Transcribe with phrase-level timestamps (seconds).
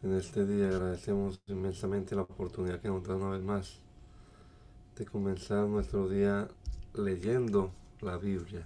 [0.00, 3.80] En este día agradecemos inmensamente la oportunidad que nos da una vez más
[4.94, 6.46] de comenzar nuestro día
[6.94, 8.64] leyendo la Biblia.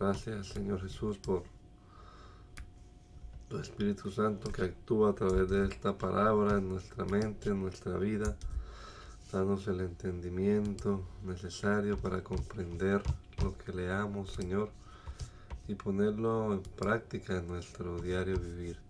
[0.00, 1.44] Gracias Señor Jesús por
[3.48, 7.96] tu Espíritu Santo que actúa a través de esta palabra en nuestra mente, en nuestra
[7.96, 8.36] vida.
[9.30, 13.02] Danos el entendimiento necesario para comprender
[13.40, 14.70] lo que leamos, Señor,
[15.68, 18.87] y ponerlo en práctica en nuestro diario vivir.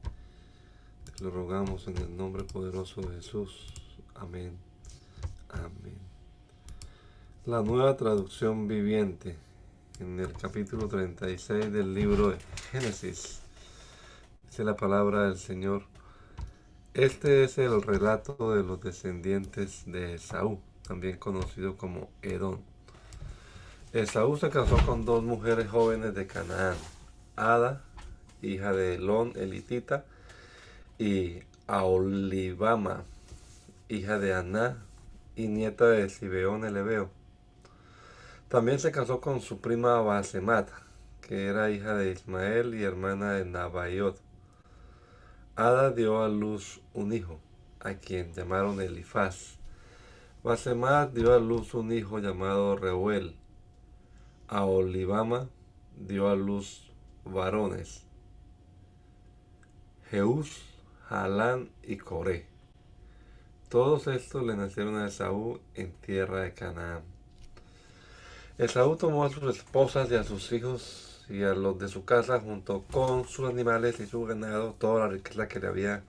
[1.20, 3.66] Lo rogamos en el nombre poderoso de Jesús.
[4.14, 4.56] Amén.
[5.48, 5.98] Amén.
[7.44, 9.36] La nueva traducción viviente
[9.98, 12.38] en el capítulo 36 del libro de
[12.70, 13.40] Génesis.
[14.46, 15.82] Dice la palabra del Señor.
[16.94, 22.60] Este es el relato de los descendientes de Esaú, también conocido como Edom.
[23.92, 26.76] Esaú se casó con dos mujeres jóvenes de Canaán,
[27.34, 27.82] Ada,
[28.40, 30.04] hija de Elón elitita,
[30.98, 33.04] y Aolibama,
[33.88, 34.84] hija de Aná
[35.36, 37.10] y nieta de Sibeón el Ebeo.
[38.48, 40.70] También se casó con su prima Basemat,
[41.20, 44.18] que era hija de Ismael y hermana de Nabayot.
[45.54, 47.38] Ada dio a luz un hijo,
[47.80, 49.58] a quien llamaron Elifaz.
[50.42, 53.36] Basemat dio a luz un hijo llamado Reuel.
[54.48, 55.48] Aolibama
[55.96, 56.90] dio a luz
[57.24, 58.04] varones.
[60.10, 60.67] Jeús
[61.08, 62.46] Halán y Coré.
[63.70, 67.00] Todos estos le nacieron a Esaú en tierra de Canaán.
[68.58, 72.40] Esaú tomó a sus esposas y a sus hijos y a los de su casa
[72.40, 76.02] junto con sus animales y su ganado, toda la riqueza que, le había,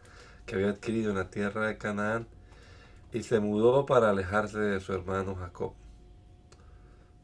[0.46, 2.28] que había adquirido en la tierra de Canaán,
[3.14, 5.74] y se mudó para alejarse de su hermano Jacob.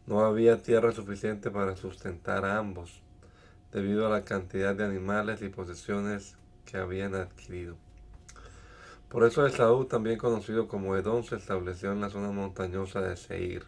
[0.08, 3.02] No había tierra suficiente para sustentar a ambos,
[3.72, 7.78] debido a la cantidad de animales y posesiones que habían adquirido.
[9.10, 13.64] Por eso Esaú, también conocido como Edom, se estableció en la zona montañosa de Seir.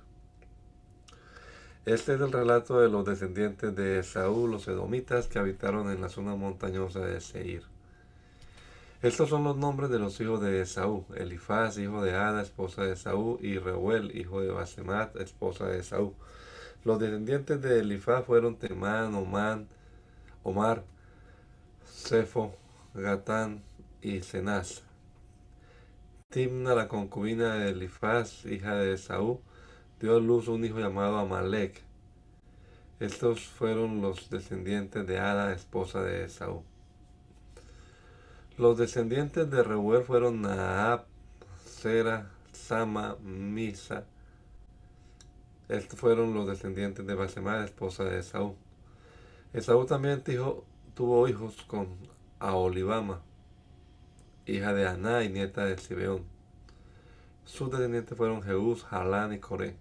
[1.86, 6.10] Este es el relato de los descendientes de Esaú, los edomitas, que habitaron en la
[6.10, 7.64] zona montañosa de Seir.
[9.02, 12.94] Estos son los nombres de los hijos de Esaú, Elifaz, hijo de Ada, esposa de
[12.94, 16.14] Esaú, y Reuel, hijo de Basemat, esposa de Esaú.
[16.84, 19.68] Los descendientes de Elifaz fueron Temán, Omán,
[20.44, 20.84] Omar,
[21.86, 22.54] Cefo,
[22.98, 23.64] Gatán
[24.02, 24.82] y Cenaz.
[26.30, 29.40] Timna, la concubina de Elifaz, hija de Esaú,
[30.02, 31.84] dio a luz un hijo llamado Amalek.
[33.00, 36.64] Estos fueron los descendientes de Ada, esposa de Esaú.
[38.58, 41.06] Los descendientes de Reuel fueron Naab,
[41.64, 44.06] Sera, Sama, Misa.
[45.70, 48.56] Estos fueron los descendientes de Basemad, esposa de Esaú.
[49.54, 50.24] Esaú también
[50.96, 53.22] tuvo hijos con a Olivama,
[54.46, 56.24] hija de Aná y nieta de Sibeón.
[57.46, 59.76] Sus descendientes fueron Jeús, Jalán y Coré.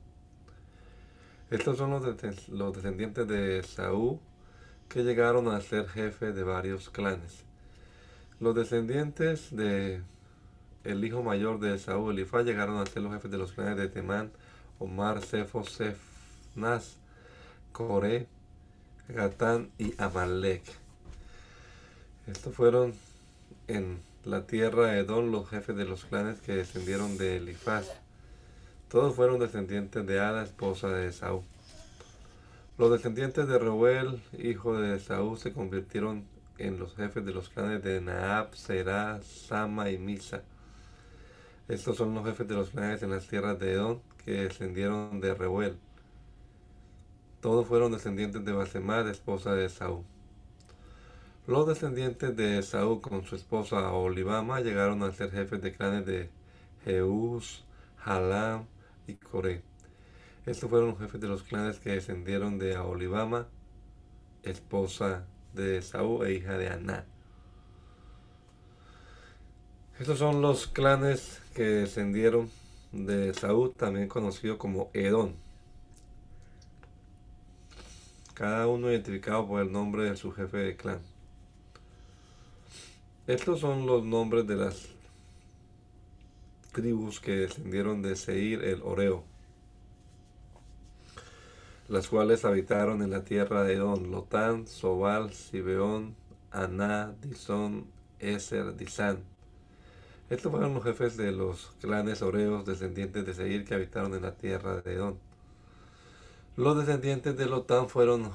[1.50, 2.02] Estos son los,
[2.48, 4.18] los descendientes de Saúl
[4.88, 7.44] que llegaron a ser jefes de varios clanes.
[8.40, 10.02] Los descendientes de
[10.84, 13.88] el hijo mayor de Saúl, Elifaz, llegaron a ser los jefes de los clanes de
[13.88, 14.30] Temán,
[14.78, 16.98] Omar, Sefo, Sefnas,
[17.72, 18.28] Coré,
[19.08, 20.85] Gatán y Amalek.
[22.26, 22.92] Estos fueron
[23.68, 27.86] en la tierra de Edom los jefes de los clanes que descendieron de Elifaz.
[28.88, 31.44] Todos fueron descendientes de Ada, esposa de Esaú.
[32.78, 36.24] Los descendientes de Reuel, hijo de Esaú, se convirtieron
[36.58, 40.42] en los jefes de los clanes de Naab, Será, Sama y Misa.
[41.68, 45.32] Estos son los jefes de los clanes en las tierras de Edom que descendieron de
[45.32, 45.78] Reuel.
[47.40, 50.04] Todos fueron descendientes de Basemad, esposa de Esaú.
[51.46, 56.28] Los descendientes de Esaú con su esposa Olivama llegaron a ser jefes de clanes de
[56.84, 57.64] Jeús,
[58.04, 58.66] Halam
[59.06, 59.62] y Coré.
[60.44, 63.46] Estos fueron los jefes de los clanes que descendieron de Olivama,
[64.42, 67.04] esposa de Esaú e hija de Aná.
[70.00, 72.50] Estos son los clanes que descendieron
[72.90, 75.34] de Saúl, también conocido como Edom.
[78.34, 81.15] Cada uno identificado por el nombre de su jefe de clan.
[83.26, 84.86] Estos son los nombres de las
[86.70, 89.24] tribus que descendieron de Seir el Oreo,
[91.88, 96.14] las cuales habitaron en la tierra de Edom, Lotán, Sobal, Sibeón,
[96.52, 97.86] Aná, Disón,
[98.20, 99.24] Eser, Disán.
[100.30, 104.36] Estos fueron los jefes de los clanes oreos descendientes de Seir que habitaron en la
[104.36, 105.16] tierra de Edom.
[106.56, 108.30] Los descendientes de Lotán fueron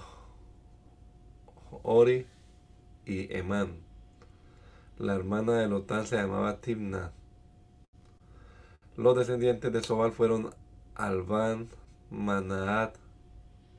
[1.81, 2.25] Ori
[3.05, 3.89] y Emán.
[5.01, 7.11] La hermana de Lotán se llamaba Timna.
[8.95, 10.53] Los descendientes de Sobal fueron
[10.93, 11.69] Alban,
[12.11, 12.97] Manaat,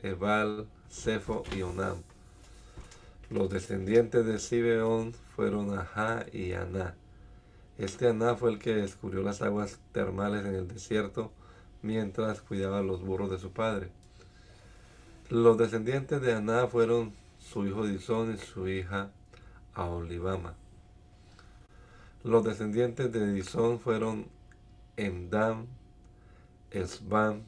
[0.02, 1.98] Ebal, Sefo y Onam.
[3.30, 6.96] Los descendientes de Sibeón fueron Ajá y Aná.
[7.78, 11.30] Este Aná fue el que descubrió las aguas termales en el desierto
[11.82, 13.90] mientras cuidaba los burros de su padre.
[15.30, 19.12] Los descendientes de Aná fueron su hijo Disón y su hija
[19.74, 20.56] Aolibama.
[22.24, 24.28] Los descendientes de Disón fueron
[24.96, 25.66] Emdam,
[26.70, 27.42] Esbam,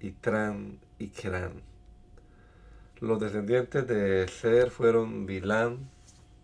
[0.00, 1.60] Itran y Keran.
[3.00, 5.90] Los descendientes de Ser fueron Bilán,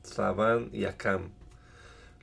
[0.02, 1.30] Sabán y Acam.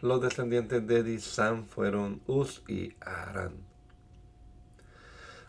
[0.01, 3.53] Los descendientes de Disán fueron Uz y Aran.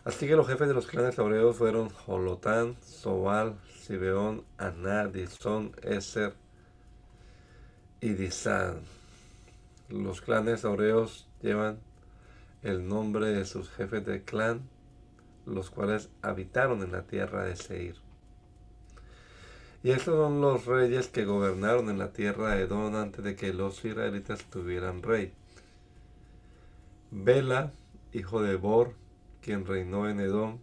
[0.03, 6.33] Así que los jefes de los clanes aureos fueron Jolotán, Sobal, Sibeón, Aná, Disón, Eser
[8.01, 8.98] y Disán.
[9.89, 11.79] Los clanes aureos llevan
[12.61, 14.69] el nombre de sus jefes de clan,
[15.45, 17.95] los cuales habitaron en la tierra de Seir.
[19.81, 23.53] Y estos son los reyes que gobernaron en la tierra de Edom antes de que
[23.53, 25.33] los israelitas tuvieran rey.
[27.09, 27.71] Bela,
[28.13, 28.93] hijo de Bor,
[29.41, 30.59] quien reinó en Edom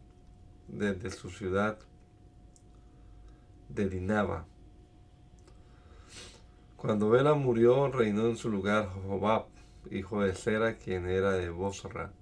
[0.68, 1.78] desde su ciudad
[3.70, 4.46] de Dinaba.
[6.76, 9.46] Cuando Bela murió, reinó en su lugar Jobab,
[9.90, 12.12] hijo de Sera, quien era de Bosra.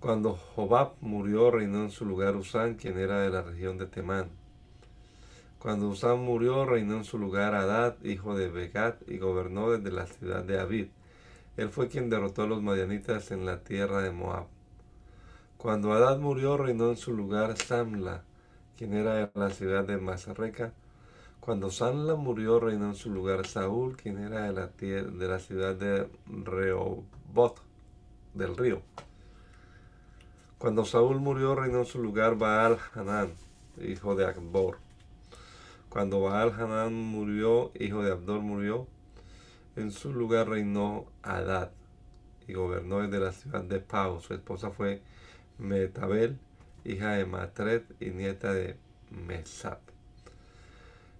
[0.00, 4.30] Cuando Jobab murió, reinó en su lugar Usán, quien era de la región de Temán.
[5.60, 10.06] Cuando Usán murió, reinó en su lugar Adad, hijo de Begat, y gobernó desde la
[10.06, 10.88] ciudad de Abid.
[11.56, 14.46] Él fue quien derrotó a los madianitas en la tierra de Moab.
[15.56, 18.24] Cuando Adad murió, reinó en su lugar Samla,
[18.76, 20.72] quien era de la ciudad de Mazarreca.
[21.42, 25.74] Cuando Sanla murió, reinó en su lugar Saúl, quien era de la, de la ciudad
[25.74, 27.60] de Rehobot,
[28.32, 28.80] del río.
[30.58, 33.32] Cuando Saúl murió, reinó en su lugar Baal Hanán,
[33.80, 34.78] hijo de Akbor.
[35.88, 38.86] Cuando Baal Hanán murió, hijo de Abdor murió,
[39.74, 41.72] en su lugar reinó Adad
[42.46, 44.20] y gobernó desde la ciudad de Pau.
[44.20, 45.02] Su esposa fue
[45.58, 46.38] Metabel,
[46.84, 48.76] hija de Matred y nieta de
[49.10, 49.91] Mesap.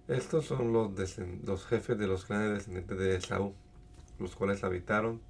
[0.09, 0.91] Estos son los,
[1.45, 3.53] los, jefes de los clanes descendientes de Esaú,
[4.19, 5.21] los cuales habitaron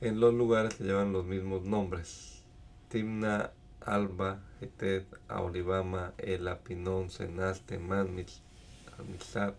[0.00, 2.42] en los lugares que llevan los mismos nombres.
[2.88, 9.54] Timna, Alba, Etet, Aolibama, Ela, Pinón, Senaz, Temán, Misar,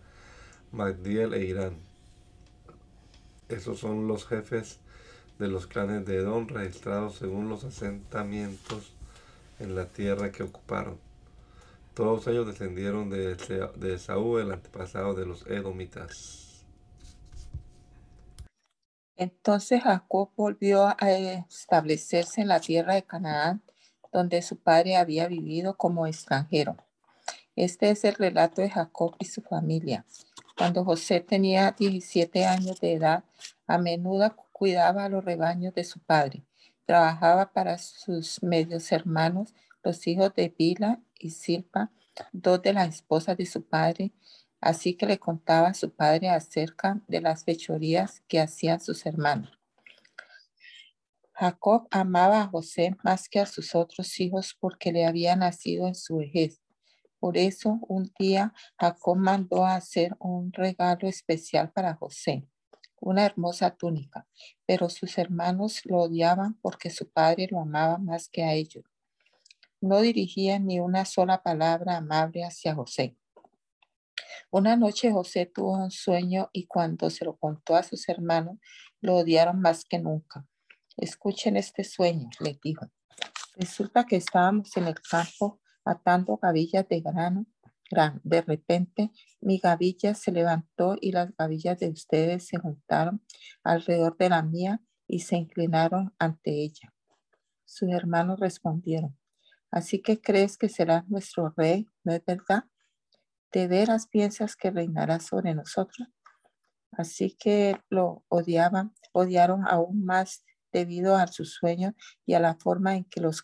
[0.70, 1.76] Magdiel e Irán.
[3.48, 4.80] Esos son los jefes
[5.38, 8.92] de los clanes de Edom registrados según los asentamientos
[9.60, 10.98] en la tierra que ocuparon.
[11.94, 16.64] Todos ellos descendieron de, Saúl, el antepasado de los edomitas.
[19.16, 23.62] Entonces Jacob volvió a establecerse en la tierra de Canaán,
[24.10, 26.76] donde su padre había vivido como extranjero.
[27.56, 30.06] Este es el relato de Jacob y su familia.
[30.56, 33.24] Cuando José tenía 17 años de edad,
[33.66, 36.42] a menudo cuidaba a los rebaños de su padre.
[36.86, 41.90] Trabajaba para sus medios hermanos, los hijos de Bila y Silpa,
[42.32, 44.12] dos de las esposas de su padre,
[44.60, 49.50] así que le contaba a su padre acerca de las fechorías que hacían sus hermanos.
[51.32, 55.94] Jacob amaba a José más que a sus otros hijos porque le había nacido en
[55.94, 56.60] su vejez.
[57.18, 62.46] Por eso un día Jacob mandó a hacer un regalo especial para José,
[63.00, 64.26] una hermosa túnica,
[64.66, 68.91] pero sus hermanos lo odiaban porque su padre lo amaba más que a ellos
[69.82, 73.16] no dirigía ni una sola palabra amable hacia José.
[74.50, 78.58] Una noche José tuvo un sueño y cuando se lo contó a sus hermanos,
[79.00, 80.46] lo odiaron más que nunca.
[80.96, 82.86] Escuchen este sueño, le dijo.
[83.56, 87.46] Resulta que estábamos en el campo atando gavillas de grano.
[88.22, 89.10] De repente
[89.40, 93.22] mi gavilla se levantó y las gavillas de ustedes se juntaron
[93.62, 96.94] alrededor de la mía y se inclinaron ante ella.
[97.64, 99.18] Sus hermanos respondieron,
[99.72, 102.64] ¿así que crees que serás nuestro rey, no es verdad?
[103.50, 106.08] ¿De veras piensas que reinará sobre nosotros?
[106.92, 112.94] Así que lo odiaban, odiaron aún más debido a su sueño y a la forma
[112.96, 113.42] en que los,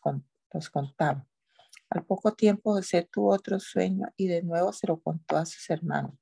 [0.52, 1.26] los contaba.
[1.90, 5.68] Al poco tiempo José tuvo otro sueño y de nuevo se lo contó a sus
[5.70, 6.14] hermanos.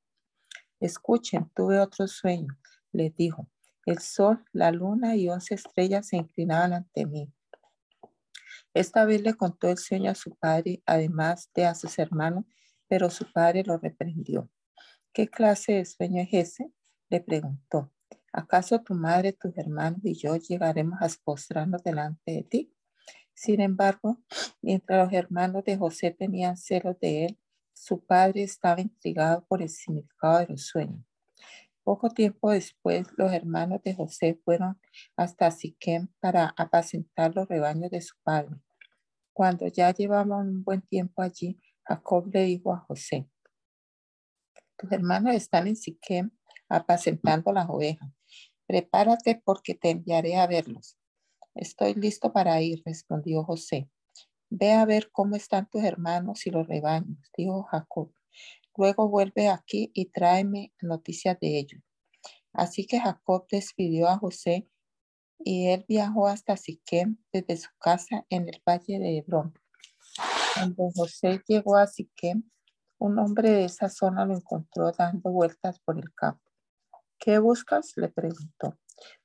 [0.78, 2.56] Escuchen, tuve otro sueño,
[2.92, 3.48] les dijo.
[3.84, 7.32] El sol, la luna y once estrellas se inclinaban ante mí.
[8.76, 12.44] Esta vez le contó el sueño a su padre, además de a sus hermanos,
[12.86, 14.50] pero su padre lo reprendió.
[15.14, 16.70] ¿Qué clase de sueño es ese?
[17.08, 17.90] Le preguntó.
[18.34, 22.76] ¿Acaso tu madre, tus hermanos y yo llegaremos a postrarnos delante de ti?
[23.32, 24.22] Sin embargo,
[24.60, 27.38] mientras los hermanos de José tenían celos de él,
[27.72, 31.02] su padre estaba intrigado por el significado de los sueños.
[31.82, 34.78] Poco tiempo después, los hermanos de José fueron
[35.16, 38.60] hasta Siquem para apacentar los rebaños de su padre.
[39.36, 43.28] Cuando ya llevaban un buen tiempo allí, Jacob le dijo a José,
[44.78, 46.30] tus hermanos están en Siquem
[46.70, 48.08] apacentando las ovejas.
[48.66, 50.96] Prepárate porque te enviaré a verlos.
[51.54, 53.90] Estoy listo para ir, respondió José.
[54.48, 58.14] Ve a ver cómo están tus hermanos y los rebaños, dijo Jacob.
[58.74, 61.82] Luego vuelve aquí y tráeme noticias de ellos.
[62.54, 64.66] Así que Jacob despidió a José
[65.38, 69.54] y él viajó hasta Siquem desde su casa en el valle de Hebrón.
[70.54, 72.48] Cuando José llegó a Siquem,
[72.98, 76.50] un hombre de esa zona lo encontró dando vueltas por el campo.
[77.18, 77.92] ¿Qué buscas?
[77.96, 78.78] le preguntó.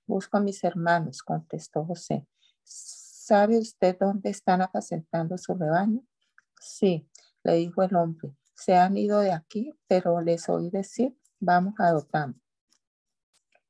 [0.06, 2.28] Busco a mis hermanos, contestó José.
[2.64, 6.02] ¿Sabe usted dónde están apacentando su rebaño?
[6.60, 7.10] Sí,
[7.44, 8.36] le dijo el hombre.
[8.54, 12.41] Se han ido de aquí, pero les oí decir, vamos a Dotán.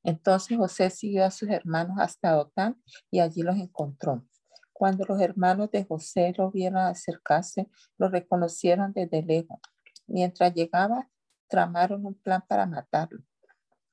[0.03, 4.25] Entonces José siguió a sus hermanos hasta Dotán y allí los encontró.
[4.74, 9.60] Cuando los hermanos de José lo vieron acercarse, lo reconocieron desde lejos.
[10.08, 11.08] Mientras llegaba,
[11.48, 13.24] tramaron un plan para matarlo.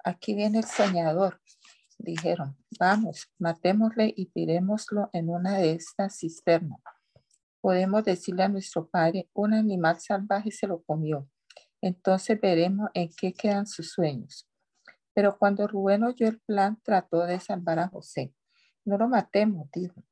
[0.03, 1.41] Aquí viene el soñador,
[1.99, 2.57] dijeron.
[2.81, 6.81] Vamos, matémosle y tirémoslo en una de estas cisternas.
[7.61, 11.29] Podemos decirle a nuestro padre, un animal salvaje se lo comió.
[11.83, 14.48] Entonces veremos en qué quedan sus sueños.
[15.19, 18.33] Pero cuando Rubén oyó el plan, trató de salvar a José.
[18.85, 20.05] No lo matemos, dijo.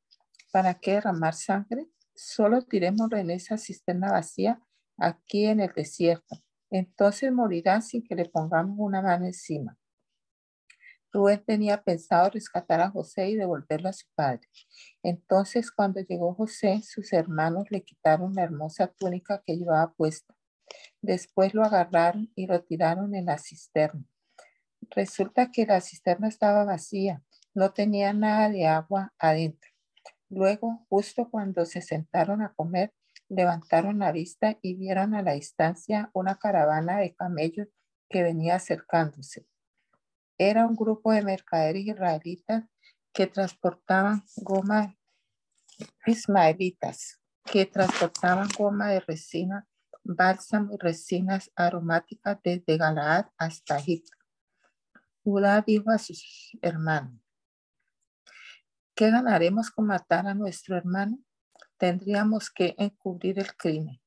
[0.51, 1.87] ¿Para qué derramar sangre?
[2.17, 4.61] Solo tirémoslo en esa cisterna vacía
[4.97, 6.43] aquí en el desierto.
[6.71, 9.79] Entonces morirá sin que le pongamos una mano encima.
[11.13, 14.49] Rubén tenía pensado rescatar a José y devolverlo a su padre.
[15.05, 20.35] Entonces, cuando llegó José, sus hermanos le quitaron la hermosa túnica que llevaba puesta.
[21.01, 24.05] Después lo agarraron y lo tiraron en la cisterna.
[24.91, 27.23] Resulta que la cisterna estaba vacía,
[27.55, 29.71] no tenía nada de agua adentro.
[30.29, 32.93] Luego, justo cuando se sentaron a comer,
[33.29, 37.69] levantaron la vista y vieron a la distancia una caravana de camellos
[38.09, 39.47] que venía acercándose.
[40.39, 42.65] Era un grupo de mercaderes israelitas
[43.13, 44.97] que transportaban goma
[46.07, 49.67] ismaelitas, que transportaban goma de resina,
[50.05, 54.17] bálsamo y resinas aromáticas desde Galaad hasta Egipto.
[55.27, 57.21] Judá dijo a sus hermanos,
[58.95, 61.19] ¿qué ganaremos con matar a nuestro hermano?
[61.79, 64.01] Tendríamos que encubrir el crimen.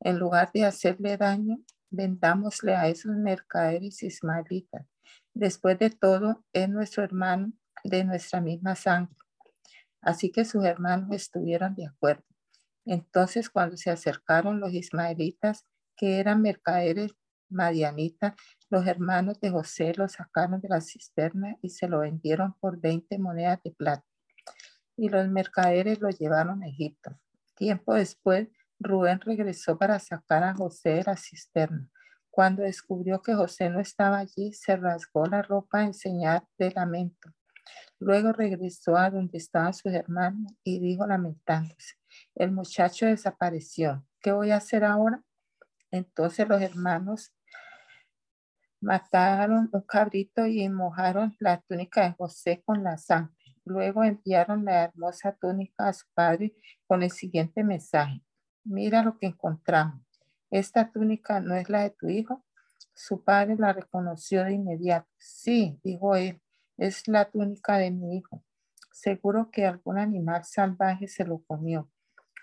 [0.00, 4.86] En lugar de hacerle daño, vendámosle a esos mercaderes ismaelitas
[5.32, 9.16] Después de todo, es nuestro hermano de nuestra misma sangre.
[10.02, 12.26] Así que sus hermanos estuvieron de acuerdo.
[12.84, 15.64] Entonces, cuando se acercaron los ismaelitas,
[15.96, 17.14] que eran mercaderes
[17.48, 18.34] madianitas,
[18.70, 23.18] los hermanos de José lo sacaron de la cisterna y se lo vendieron por 20
[23.18, 24.04] monedas de plata.
[24.96, 27.18] Y los mercaderes lo llevaron a Egipto.
[27.54, 28.48] Tiempo después,
[28.78, 31.90] Rubén regresó para sacar a José de la cisterna.
[32.30, 37.30] Cuando descubrió que José no estaba allí, se rasgó la ropa en señal de lamento.
[37.98, 41.94] Luego regresó a donde estaban sus hermanos y dijo lamentándose,
[42.34, 44.06] el muchacho desapareció.
[44.20, 45.22] ¿Qué voy a hacer ahora?
[45.90, 47.32] Entonces los hermanos
[48.86, 53.34] mataron un cabrito y mojaron la túnica de José con la sangre.
[53.64, 56.54] Luego enviaron la hermosa túnica a su padre
[56.86, 58.22] con el siguiente mensaje.
[58.62, 60.00] Mira lo que encontramos.
[60.52, 62.44] ¿Esta túnica no es la de tu hijo?
[62.94, 65.08] Su padre la reconoció de inmediato.
[65.18, 66.40] Sí, dijo él,
[66.76, 68.44] es la túnica de mi hijo.
[68.92, 71.90] Seguro que algún animal salvaje se lo comió.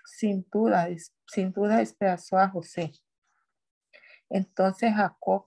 [0.04, 0.88] Sin duda,
[1.26, 2.92] sin duda despedazó a José.
[4.30, 5.46] Entonces Jacob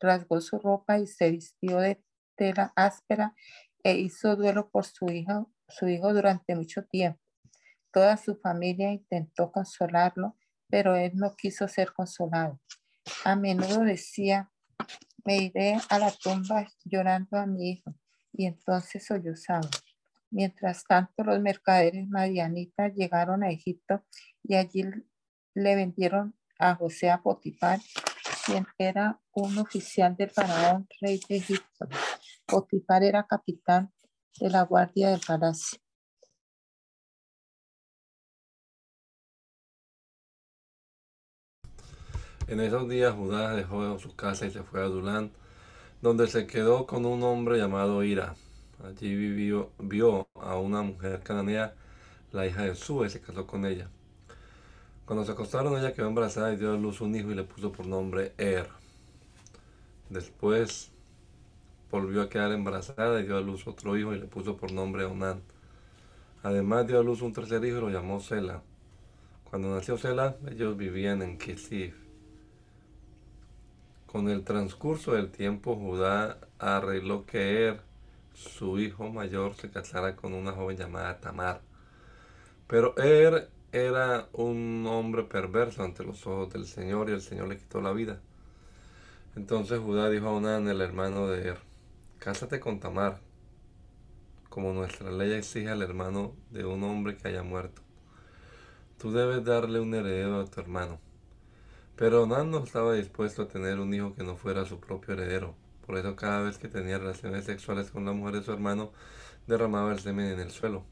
[0.00, 2.02] rasgó, su ropa y se vistió de
[2.36, 3.34] tela áspera
[3.82, 7.20] e hizo duelo por su hijo, su hijo durante mucho tiempo.
[7.92, 10.36] Toda su familia intentó consolarlo,
[10.68, 12.60] pero él no quiso ser consolado.
[13.24, 14.50] A menudo decía,
[15.24, 17.94] me iré a la tumba llorando a mi hijo,
[18.32, 19.68] y entonces sollozaba.
[20.30, 24.04] Mientras tanto, los mercaderes madianitas llegaron a Egipto
[24.44, 24.84] y allí
[25.54, 27.80] le vendieron a José a Potifar,
[28.44, 31.88] quien era un oficial del faraón, rey de Egipto.
[32.46, 33.90] Potifar era capitán
[34.38, 35.78] de la guardia del palacio.
[42.46, 45.30] En esos días Judá dejó su casa y se fue a Dulán,
[46.02, 48.34] donde se quedó con un hombre llamado Ira.
[48.84, 51.74] Allí vivió, vio a una mujer cananea,
[52.32, 53.88] la hija de Sue, se casó con ella.
[55.10, 57.72] Cuando se acostaron, ella quedó embarazada y dio a luz un hijo y le puso
[57.72, 58.68] por nombre Er.
[60.08, 60.92] Después
[61.90, 65.04] volvió a quedar embarazada y dio a luz otro hijo y le puso por nombre
[65.06, 65.42] Onán.
[66.44, 68.62] Además dio a luz un tercer hijo y lo llamó Sela.
[69.50, 71.96] Cuando nació Sela, ellos vivían en Kisif.
[74.06, 77.80] Con el transcurso del tiempo, Judá arregló que Er,
[78.32, 81.62] su hijo mayor, se casara con una joven llamada Tamar.
[82.68, 87.58] Pero Er era un hombre perverso ante los ojos del Señor y el Señor le
[87.58, 88.20] quitó la vida.
[89.36, 91.58] Entonces Judá dijo a Onán, el hermano de Er,
[92.18, 93.20] cásate con Tamar,
[94.48, 97.82] como nuestra ley exige al hermano de un hombre que haya muerto.
[98.98, 100.98] Tú debes darle un heredero a tu hermano.
[101.94, 105.54] Pero Onán no estaba dispuesto a tener un hijo que no fuera su propio heredero.
[105.86, 108.90] Por eso cada vez que tenía relaciones sexuales con la mujer de su hermano,
[109.46, 110.84] derramaba el semen en el suelo.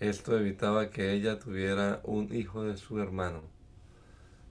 [0.00, 3.42] Esto evitaba que ella tuviera un hijo de su hermano.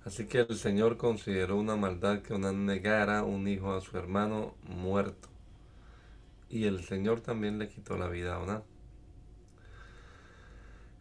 [0.04, 4.56] Así que el Señor consideró una maldad que Onán negara un hijo a su hermano
[4.64, 5.30] muerto.
[6.50, 8.64] Y el Señor también le quitó la vida a Onán.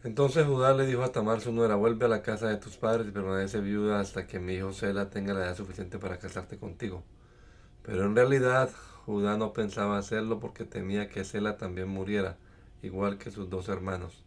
[0.02, 3.06] Entonces Judá le dijo a Tamar su nuera, vuelve a la casa de tus padres
[3.06, 7.02] y permanece viuda hasta que mi hijo Sela tenga la edad suficiente para casarte contigo.
[7.82, 8.70] Pero en realidad
[9.04, 12.36] Judá no pensaba hacerlo porque temía que Sela también muriera,
[12.82, 14.24] igual que sus dos hermanos.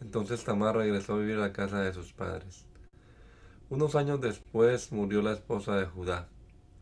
[0.00, 2.64] Entonces Tamar regresó a vivir a la casa de sus padres.
[3.70, 6.28] Unos años después murió la esposa de Judá.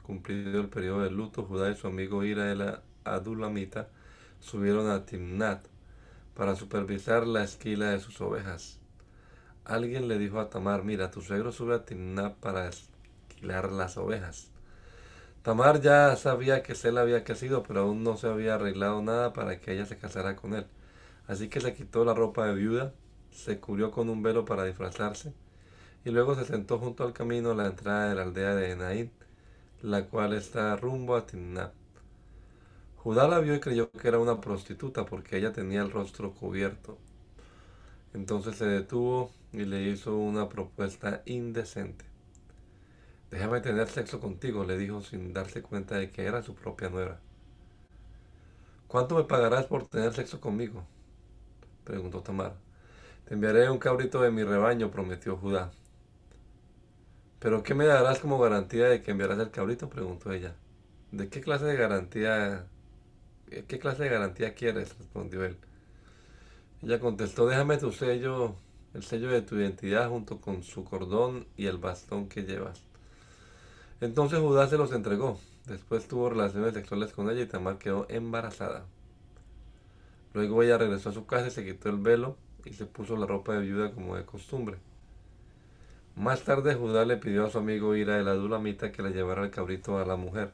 [0.03, 3.89] Cumplido el periodo de luto, Judá y su amigo Ira el Adulamita
[4.39, 5.67] subieron a Timnat
[6.35, 8.79] para supervisar la esquila de sus ovejas.
[9.65, 14.51] Alguien le dijo a Tamar, mira, tu suegro sube a Timnat para esquilar las ovejas.
[15.43, 19.61] Tamar ya sabía que Sela había crecido, pero aún no se había arreglado nada para
[19.61, 20.67] que ella se casara con él.
[21.27, 22.93] Así que se quitó la ropa de viuda
[23.37, 25.33] se cubrió con un velo para disfrazarse
[26.05, 29.11] y luego se sentó junto al camino a la entrada de la aldea de Enaín,
[29.83, 31.73] la cual está rumbo a Timnat.
[32.97, 36.99] Judá la vio y creyó que era una prostituta porque ella tenía el rostro cubierto.
[38.15, 42.05] Entonces se detuvo y le hizo una propuesta indecente.
[43.31, 47.21] Déjame tener sexo contigo, le dijo sin darse cuenta de que era su propia nuera.
[48.89, 50.85] ¿Cuánto me pagarás por tener sexo conmigo?
[51.85, 52.66] preguntó Tamar.
[53.27, 55.73] Te enviaré un cabrito de mi rebaño, prometió Judá.
[57.41, 59.91] ¿Pero qué me darás como garantía de que enviarás el cabrito?
[59.91, 60.55] preguntó ella.
[61.11, 62.69] ¿De qué clase de garantía,
[63.51, 64.97] qué clase de garantía quieres?
[64.97, 65.57] respondió él.
[66.83, 68.55] Ella contestó, déjame tu sello,
[68.95, 72.85] el sello de tu identidad junto con su cordón y el bastón que llevas.
[74.01, 75.41] Entonces Judá se los entregó.
[75.67, 78.87] Después tuvo relaciones sexuales con ella y Tamar quedó embarazada.
[80.33, 83.27] Luego ella regresó a su casa y se quitó el velo y se puso la
[83.27, 84.77] ropa de viuda como de costumbre.
[86.17, 89.51] Más tarde Judá le pidió a su amigo Ira el adulamita que le llevara el
[89.51, 90.53] cabrito a la mujer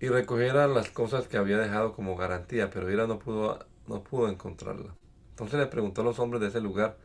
[0.00, 4.28] y recogiera las cosas que había dejado como garantía, pero Ira no pudo, no pudo
[4.28, 4.94] encontrarla.
[5.30, 6.98] Entonces le preguntó a los hombres de ese lugar,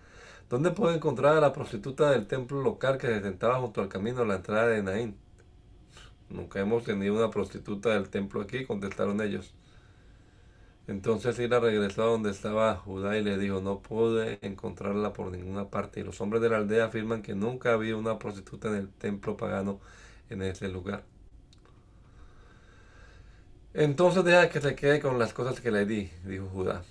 [0.50, 4.22] ¿dónde puedo encontrar a la prostituta del templo local que se sentaba junto al camino
[4.22, 5.16] a la entrada de Naín?
[6.30, 9.54] Nunca hemos tenido una prostituta del templo aquí, contestaron ellos.
[10.88, 15.70] Entonces Ira regresó a donde estaba Judá y le dijo, no pude encontrarla por ninguna
[15.70, 16.00] parte.
[16.00, 19.36] Y los hombres de la aldea afirman que nunca había una prostituta en el templo
[19.36, 19.82] pagano
[20.30, 21.04] en ese lugar.
[23.74, 26.84] Entonces deja que se quede con las cosas que le di, dijo Judá.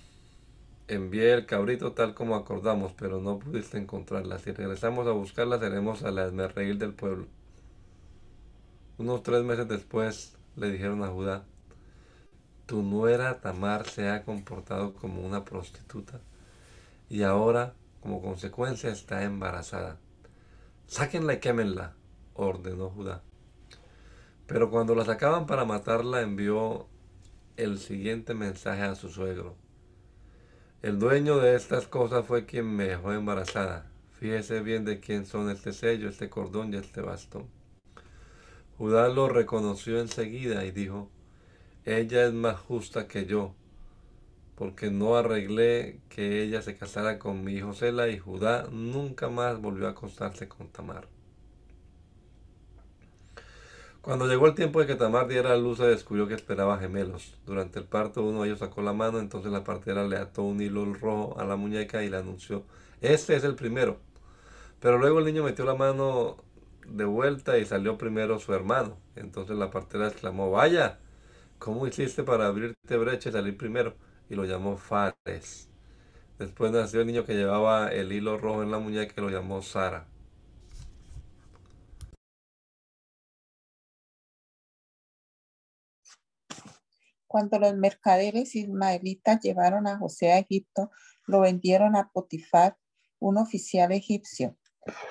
[0.87, 4.39] Envié el cabrito tal como acordamos, pero no pudiste encontrarla.
[4.39, 7.27] Si regresamos a buscarla, seremos a la esmerreír del pueblo.
[8.97, 11.43] Unos tres meses después le dijeron a Judá,
[12.67, 16.19] tu nuera Tamar se ha comportado como una prostituta
[17.09, 19.97] y ahora, como consecuencia, está embarazada.
[20.85, 21.95] Sáquenla y quémenla,
[22.33, 23.23] ordenó Judá.
[24.45, 26.87] Pero cuando la sacaban para matarla, envió
[27.55, 29.55] el siguiente mensaje a su suegro.
[30.81, 33.89] El dueño de estas cosas fue quien me dejó embarazada.
[34.11, 37.47] Fíjese bien de quién son este sello, este cordón y este bastón.
[38.77, 41.09] Judá lo reconoció enseguida y dijo,
[41.87, 43.53] ella es más justa que yo,
[44.55, 49.61] porque no arreglé que ella se casara con mi hijo Sela y Judá nunca más
[49.61, 51.07] volvió a acostarse con Tamar.
[54.01, 57.35] Cuando llegó el tiempo de que Tamar diera a luz, se descubrió que esperaba gemelos.
[57.45, 60.61] Durante el parto, uno de ellos sacó la mano, entonces la partera le ató un
[60.61, 62.63] hilo rojo a la muñeca y le anunció:
[63.01, 63.99] Este es el primero.
[64.79, 66.37] Pero luego el niño metió la mano
[66.85, 68.97] de vuelta y salió primero su hermano.
[69.15, 70.99] Entonces la partera exclamó: Vaya,
[71.59, 73.95] ¿cómo hiciste para abrirte brecha y salir primero?
[74.29, 75.69] Y lo llamó Fares.
[76.39, 79.61] Después nació el niño que llevaba el hilo rojo en la muñeca y lo llamó
[79.61, 80.07] Sara.
[87.25, 90.91] Cuando los mercaderes ismaelitas llevaron a José a Egipto,
[91.25, 92.77] lo vendieron a Potifar,
[93.19, 94.57] un oficial egipcio.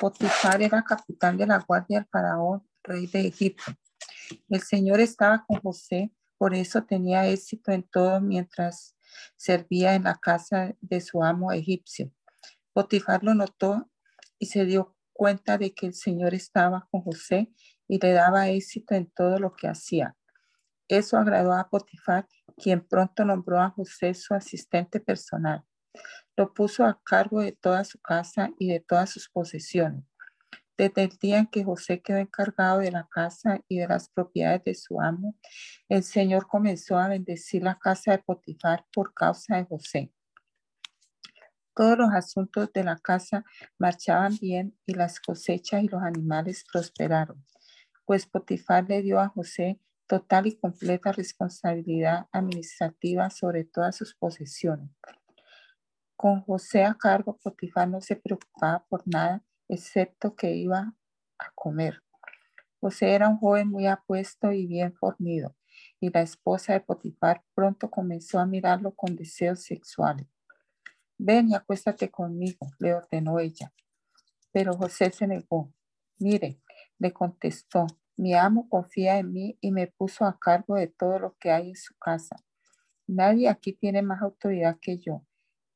[0.00, 3.64] Potifar era capitán de la guardia del faraón, rey de Egipto.
[4.48, 8.96] El Señor estaba con José, por eso tenía éxito en todo mientras
[9.36, 12.12] servía en la casa de su amo egipcio.
[12.72, 13.90] Potifar lo notó
[14.38, 17.50] y se dio cuenta de que el Señor estaba con José
[17.88, 20.16] y le daba éxito en todo lo que hacía.
[20.88, 25.64] Eso agradó a Potifar, quien pronto nombró a José su asistente personal.
[26.36, 30.04] Lo puso a cargo de toda su casa y de todas sus posesiones.
[30.78, 34.62] Desde el día en que José quedó encargado de la casa y de las propiedades
[34.64, 35.34] de su amo,
[35.88, 40.12] el Señor comenzó a bendecir la casa de Potifar por causa de José.
[41.74, 43.44] Todos los asuntos de la casa
[43.78, 47.42] marchaban bien y las cosechas y los animales prosperaron,
[48.04, 54.90] pues Potifar le dio a José total y completa responsabilidad administrativa sobre todas sus posesiones.
[56.16, 60.94] Con José a cargo, Potifar no se preocupaba por nada excepto que iba
[61.38, 62.02] a comer.
[62.80, 65.56] José era un joven muy apuesto y bien fornido,
[66.00, 70.26] y la esposa de Potifar pronto comenzó a mirarlo con deseos sexuales.
[71.18, 73.72] Ven y acuéstate conmigo, le ordenó ella.
[74.52, 75.72] Pero José se negó.
[76.18, 76.60] Mire,
[76.98, 81.36] le contestó, mi amo confía en mí y me puso a cargo de todo lo
[81.38, 82.36] que hay en su casa.
[83.06, 85.24] Nadie aquí tiene más autoridad que yo.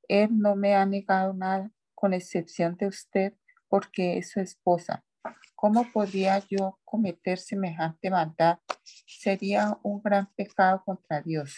[0.09, 3.35] Él no me ha negado nada, con excepción de usted,
[3.70, 5.02] porque es su esposa.
[5.54, 8.59] ¿Cómo podría yo cometer semejante maldad?
[9.06, 11.56] Sería un gran pecado contra Dios.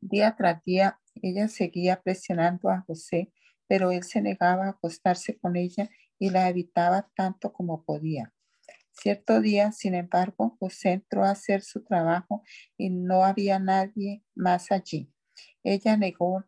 [0.00, 3.32] Día tras día, ella seguía presionando a José,
[3.66, 8.32] pero él se negaba a acostarse con ella y la evitaba tanto como podía.
[8.90, 12.42] Cierto día, sin embargo, José entró a hacer su trabajo
[12.76, 15.10] y no había nadie más allí.
[15.62, 16.44] Ella negó,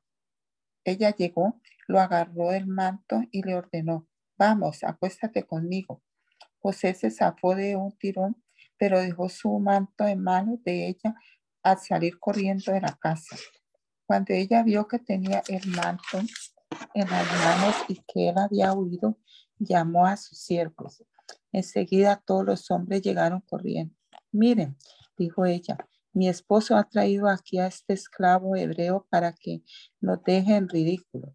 [0.84, 6.02] ella llegó, lo agarró del manto y le ordenó, vamos, acuéstate conmigo.
[6.58, 8.42] José se zafó de un tirón,
[8.76, 11.14] pero dejó su manto en manos de ella
[11.62, 13.36] al salir corriendo de la casa.
[14.06, 16.18] Cuando ella vio que tenía el manto
[16.94, 19.18] en las manos y que él había huido,
[19.58, 21.04] llamó a sus siervos.
[21.52, 23.94] Enseguida todos los hombres llegaron corriendo.
[24.32, 24.76] Miren,
[25.16, 25.76] dijo ella,
[26.12, 29.62] mi esposo ha traído aquí a este esclavo hebreo para que
[30.00, 31.34] nos deje en ridículo.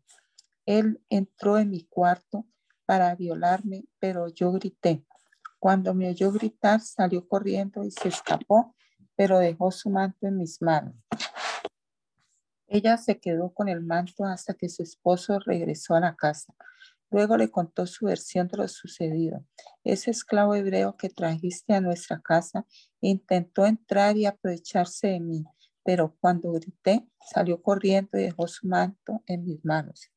[0.66, 2.46] Él entró en mi cuarto
[2.86, 5.04] para violarme, pero yo grité.
[5.60, 8.76] Cuando me oyó gritar, salió corriendo y se escapó,
[9.16, 10.96] pero dejó su manto en mis manos.
[12.68, 16.54] Ella se quedó con el manto hasta que su esposo regresó a la casa.
[17.10, 19.46] Luego le contó su versión de lo sucedido.
[19.84, 22.66] Ese esclavo hebreo que trajiste a nuestra casa
[23.02, 25.46] intentó entrar y aprovecharse de mí,
[25.84, 30.12] pero cuando grité salió corriendo y dejó su manto en mis manos.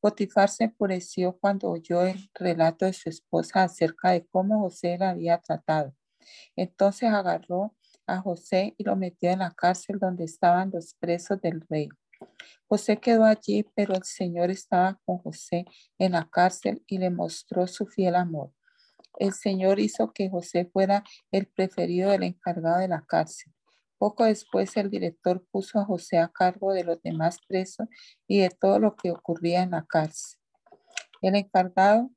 [0.00, 5.10] Potifar se enfureció cuando oyó el relato de su esposa acerca de cómo José la
[5.10, 5.94] había tratado.
[6.54, 7.74] Entonces agarró
[8.06, 11.88] a José y lo metió en la cárcel donde estaban los presos del rey.
[12.66, 15.64] José quedó allí, pero el Señor estaba con José
[15.98, 18.52] en la cárcel y le mostró su fiel amor.
[19.18, 21.02] El Señor hizo que José fuera
[21.32, 23.52] el preferido del encargado de la cárcel.
[23.98, 27.88] Poco después el director puso a José a cargo de los demás presos
[28.28, 30.38] y de todo lo que ocurría en la cárcel.
[31.20, 32.10] El encargado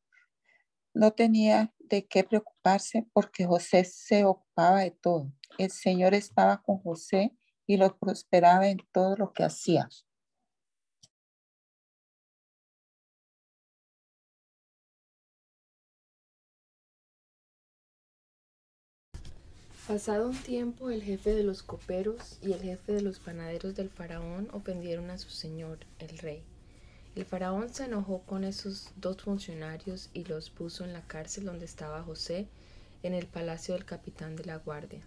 [0.94, 5.32] no tenía de qué preocuparse porque José se ocupaba de todo.
[5.58, 7.36] El Señor estaba con José
[7.66, 9.90] y lo prosperaba en todo lo que hacía.
[19.88, 23.90] Pasado un tiempo, el jefe de los coperos y el jefe de los panaderos del
[23.90, 26.44] faraón ofendieron a su señor, el rey.
[27.16, 31.66] El faraón se enojó con esos dos funcionarios y los puso en la cárcel donde
[31.66, 32.48] estaba José,
[33.02, 35.02] en el palacio del capitán de la guardia.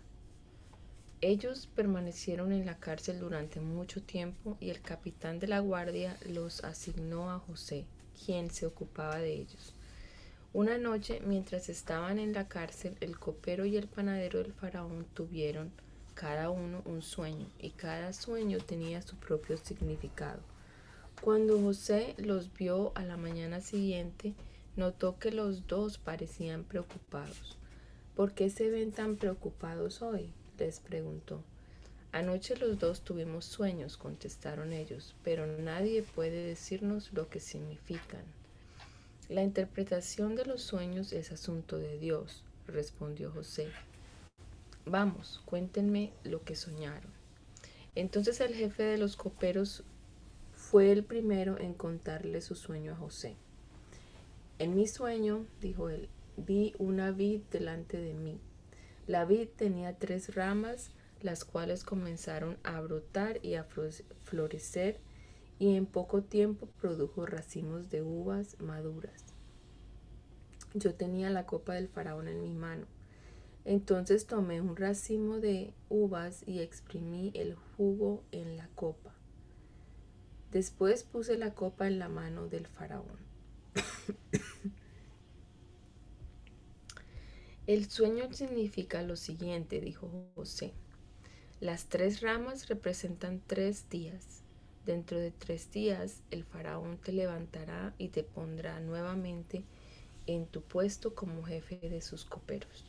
[1.21, 6.65] Ellos permanecieron en la cárcel durante mucho tiempo y el capitán de la guardia los
[6.65, 7.87] asignó a José,
[8.27, 9.73] quien se ocupaba de ellos.
[10.55, 15.73] Una noche, mientras estaban en la cárcel, el copero y el panadero del faraón tuvieron
[16.15, 20.39] cada uno un sueño, y cada sueño tenía su propio significado.
[21.21, 24.33] Cuando José los vio a la mañana siguiente,
[24.77, 27.59] notó que los dos parecían preocupados.
[28.15, 30.31] ¿Por qué se ven tan preocupados hoy?
[30.57, 31.43] les preguntó.
[32.13, 38.23] Anoche los dos tuvimos sueños, contestaron ellos, pero nadie puede decirnos lo que significan.
[39.31, 43.69] La interpretación de los sueños es asunto de Dios, respondió José.
[44.85, 47.11] Vamos, cuéntenme lo que soñaron.
[47.95, 49.83] Entonces el jefe de los coperos
[50.53, 53.37] fue el primero en contarle su sueño a José.
[54.59, 58.39] En mi sueño, dijo él, vi una vid delante de mí.
[59.07, 60.91] La vid tenía tres ramas,
[61.23, 63.67] las cuales comenzaron a brotar y a
[64.25, 65.01] florecer
[65.59, 69.25] y en poco tiempo produjo racimos de uvas maduras.
[70.75, 72.87] Yo tenía la copa del faraón en mi mano.
[73.65, 79.15] Entonces tomé un racimo de uvas y exprimí el jugo en la copa.
[80.53, 83.19] Después puse la copa en la mano del faraón.
[87.67, 90.75] el sueño significa lo siguiente, dijo José.
[91.61, 94.44] Las tres ramas representan tres días.
[94.87, 99.65] Dentro de tres días el faraón te levantará y te pondrá nuevamente
[100.27, 102.85] en tu puesto como jefe de sus coperos.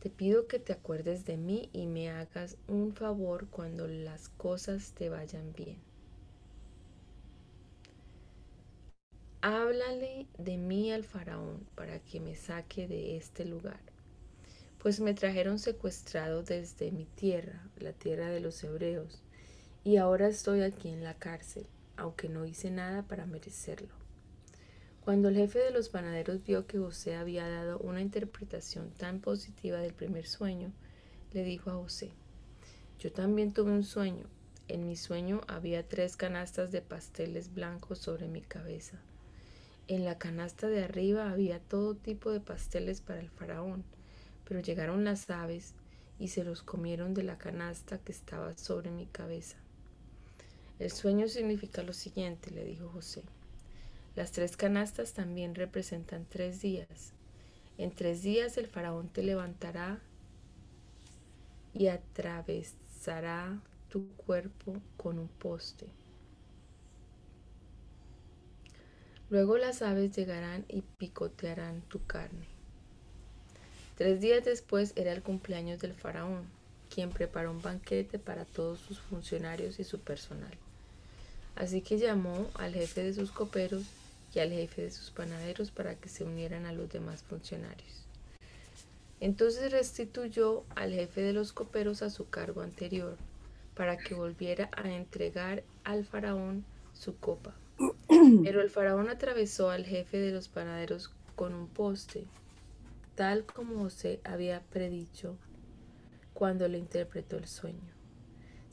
[0.00, 4.92] Te pido que te acuerdes de mí y me hagas un favor cuando las cosas
[4.92, 5.78] te vayan bien.
[9.40, 13.80] Háblale de mí al faraón para que me saque de este lugar,
[14.78, 19.23] pues me trajeron secuestrado desde mi tierra, la tierra de los hebreos,
[19.84, 21.66] y ahora estoy aquí en la cárcel,
[21.98, 23.94] aunque no hice nada para merecerlo.
[25.04, 29.78] Cuando el jefe de los panaderos vio que José había dado una interpretación tan positiva
[29.78, 30.72] del primer sueño,
[31.32, 32.12] le dijo a José,
[32.98, 34.26] yo también tuve un sueño.
[34.68, 38.98] En mi sueño había tres canastas de pasteles blancos sobre mi cabeza.
[39.86, 43.84] En la canasta de arriba había todo tipo de pasteles para el faraón,
[44.48, 45.74] pero llegaron las aves
[46.18, 49.58] y se los comieron de la canasta que estaba sobre mi cabeza.
[50.78, 53.22] El sueño significa lo siguiente, le dijo José.
[54.16, 57.12] Las tres canastas también representan tres días.
[57.78, 60.00] En tres días el faraón te levantará
[61.72, 65.86] y atravesará tu cuerpo con un poste.
[69.30, 72.46] Luego las aves llegarán y picotearán tu carne.
[73.96, 76.44] Tres días después era el cumpleaños del faraón,
[76.92, 80.56] quien preparó un banquete para todos sus funcionarios y su personal.
[81.56, 83.84] Así que llamó al jefe de sus coperos
[84.34, 88.04] y al jefe de sus panaderos para que se unieran a los demás funcionarios.
[89.20, 93.16] Entonces restituyó al jefe de los coperos a su cargo anterior,
[93.74, 97.54] para que volviera a entregar al faraón su copa.
[98.44, 102.24] Pero el faraón atravesó al jefe de los panaderos con un poste,
[103.14, 105.36] tal como José había predicho
[106.32, 107.93] cuando le interpretó el sueño.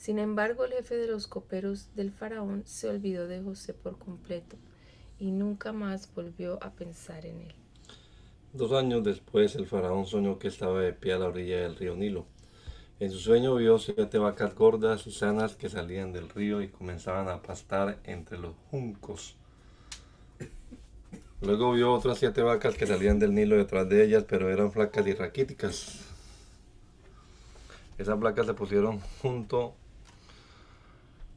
[0.02, 4.56] Sin embargo, el jefe de los coperos del faraón se olvidó de José por completo
[5.20, 7.54] y nunca más volvió a pensar en él.
[8.52, 11.96] Dos años después, el faraón soñó que estaba de pie a la orilla del río
[11.96, 12.26] Nilo.
[13.00, 17.30] En su sueño vio siete vacas gordas y sanas que salían del río y comenzaban
[17.30, 19.36] a pastar entre los juncos.
[21.42, 25.06] Luego vio otras siete vacas que salían del Nilo detrás de ellas, pero eran flacas
[25.06, 26.00] y raquíticas.
[28.00, 29.76] Esas vacas se pusieron junto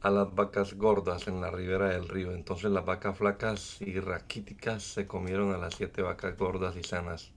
[0.05, 2.31] a las vacas gordas en la ribera del río.
[2.31, 7.31] Entonces las vacas flacas y raquíticas se comieron a las siete vacas gordas y sanas.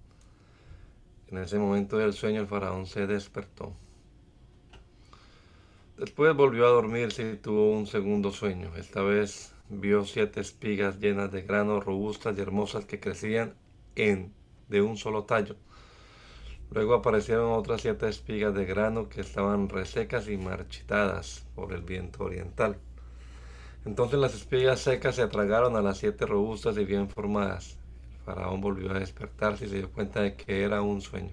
[1.28, 3.72] En ese momento del sueño el faraón se despertó.
[5.96, 8.76] Después volvió a dormirse y tuvo un segundo sueño.
[8.76, 13.54] Esta vez vio siete espigas llenas de grano, robustas y hermosas que crecían
[13.96, 14.30] en
[14.68, 15.56] de un solo tallo.
[16.70, 22.24] Luego aparecieron otras siete espigas de grano que estaban resecas y marchitadas por el viento
[22.24, 22.76] oriental.
[23.86, 27.78] Entonces las espigas secas se atragaron a las siete robustas y bien formadas.
[28.18, 31.32] El faraón volvió a despertarse y se dio cuenta de que era un sueño.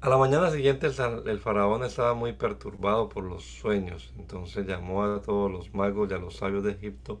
[0.00, 0.88] A la mañana siguiente
[1.26, 6.14] el faraón estaba muy perturbado por los sueños, entonces llamó a todos los magos y
[6.14, 7.20] a los sabios de Egipto,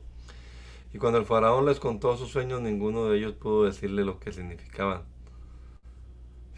[0.92, 4.32] y cuando el faraón les contó sus sueños, ninguno de ellos pudo decirle lo que
[4.32, 5.11] significaban.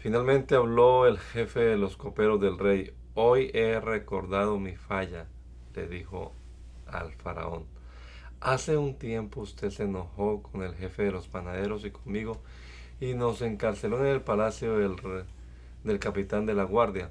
[0.05, 5.25] Finalmente habló el jefe de los coperos del rey, hoy he recordado mi falla,
[5.73, 6.31] le dijo
[6.85, 7.65] al faraón.
[8.39, 12.37] Hace un tiempo usted se enojó con el jefe de los panaderos y conmigo
[13.01, 14.95] y nos encarceló en el palacio del
[15.83, 17.09] del capitán de la guardia.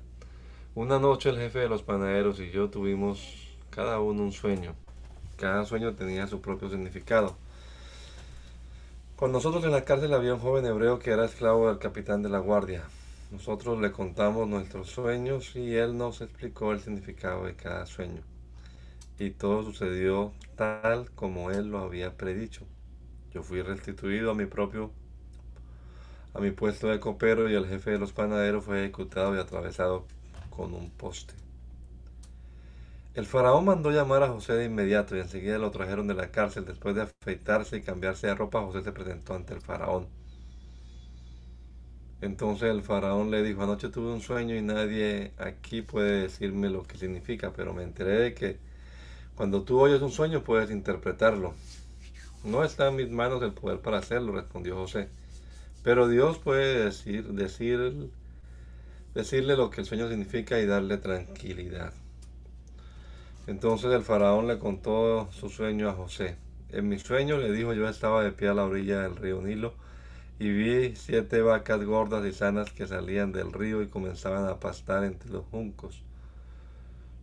[0.76, 4.76] Una noche el jefe de los panaderos y yo tuvimos cada uno un sueño.
[5.37, 7.37] Cada sueño tenía su propio significado.
[9.16, 12.29] Con nosotros en la cárcel había un joven hebreo que era esclavo del capitán de
[12.29, 12.83] la guardia.
[13.31, 18.22] Nosotros le contamos nuestros sueños y él nos explicó el significado de cada sueño.
[19.20, 22.66] Y todo sucedió tal como él lo había predicho.
[23.33, 24.90] Yo fui restituido a mi propio
[26.35, 30.07] a mi puesto de copero y el jefe de los panaderos fue ejecutado y atravesado
[30.50, 31.43] con un poste.
[33.14, 36.64] El faraón mandó llamar a José de inmediato y enseguida lo trajeron de la cárcel.
[36.64, 40.09] Después de afeitarse y cambiarse de ropa, José se presentó ante el faraón.
[42.20, 46.83] Entonces el faraón le dijo, anoche tuve un sueño y nadie aquí puede decirme lo
[46.83, 48.59] que significa, pero me enteré de que
[49.37, 51.55] cuando tú oyes un sueño puedes interpretarlo.
[52.42, 55.09] No está en mis manos el poder para hacerlo, respondió José.
[55.85, 58.11] Pero Dios puede decir, decir,
[59.14, 61.92] decirle lo que el sueño significa y darle tranquilidad.
[63.46, 66.37] Entonces el faraón le contó su sueño a José.
[66.70, 69.74] En mi sueño le dijo yo estaba de pie a la orilla del río Nilo
[70.38, 75.04] y vi siete vacas gordas y sanas que salían del río y comenzaban a pastar
[75.04, 76.02] entre los juncos.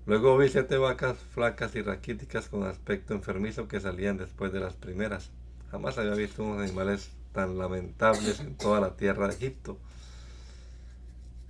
[0.05, 4.75] Luego vi siete vacas flacas y raquíticas con aspecto enfermizo que salían después de las
[4.75, 5.31] primeras.
[5.71, 9.77] Jamás había visto unos animales tan lamentables en toda la tierra de Egipto.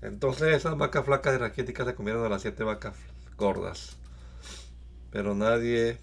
[0.02, 2.96] Entonces esas vacas flacas y raquíticas se comieron a las siete vacas
[3.38, 4.01] gordas.
[5.12, 5.98] Pero nadie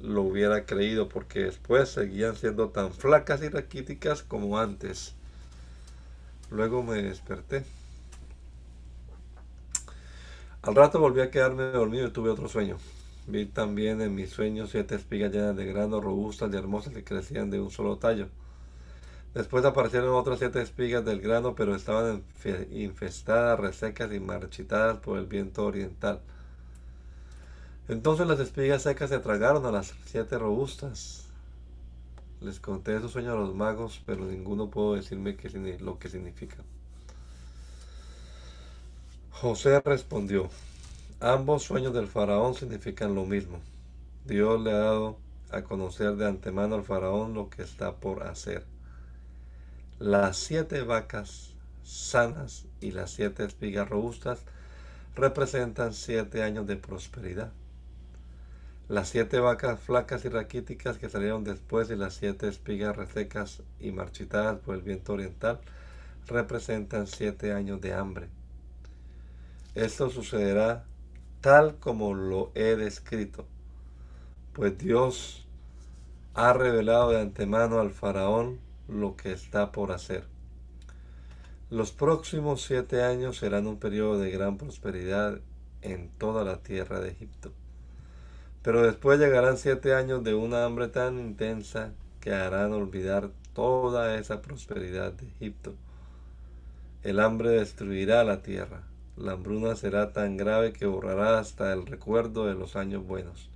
[0.00, 5.14] lo hubiera creído porque después seguían siendo tan flacas y raquíticas como antes.
[6.50, 7.64] Luego me desperté.
[10.62, 12.76] Al rato volví a quedarme dormido y tuve otro sueño.
[13.26, 17.50] Vi también en mis sueños siete espigas llenas de grano, robustas y hermosas que crecían
[17.50, 18.28] de un solo tallo.
[19.32, 22.24] Después aparecieron otras siete espigas del grano, pero estaban
[22.72, 26.20] infestadas, resecas y marchitadas por el viento oriental.
[27.90, 31.24] Entonces las espigas secas se tragaron a las siete robustas.
[32.40, 35.36] Les conté esos sueños a los magos, pero ninguno pudo decirme
[35.80, 36.58] lo que significa.
[39.32, 40.48] José respondió,
[41.18, 43.58] ambos sueños del faraón significan lo mismo.
[44.24, 45.16] Dios le ha dado
[45.50, 48.64] a conocer de antemano al faraón lo que está por hacer.
[49.98, 54.44] Las siete vacas sanas y las siete espigas robustas
[55.16, 57.50] representan siete años de prosperidad.
[58.90, 63.92] Las siete vacas flacas y raquíticas que salieron después y las siete espigas resecas y
[63.92, 65.60] marchitadas por el viento oriental
[66.26, 68.26] representan siete años de hambre.
[69.76, 70.86] Esto sucederá
[71.40, 73.46] tal como lo he descrito,
[74.54, 75.46] pues Dios
[76.34, 80.24] ha revelado de antemano al faraón lo que está por hacer.
[81.70, 85.38] Los próximos siete años serán un periodo de gran prosperidad
[85.80, 87.52] en toda la tierra de Egipto.
[88.62, 94.42] Pero después llegarán siete años de una hambre tan intensa que harán olvidar toda esa
[94.42, 95.74] prosperidad de Egipto.
[97.02, 98.82] El hambre destruirá la tierra.
[99.16, 103.48] La hambruna será tan grave que borrará hasta el recuerdo de los años buenos.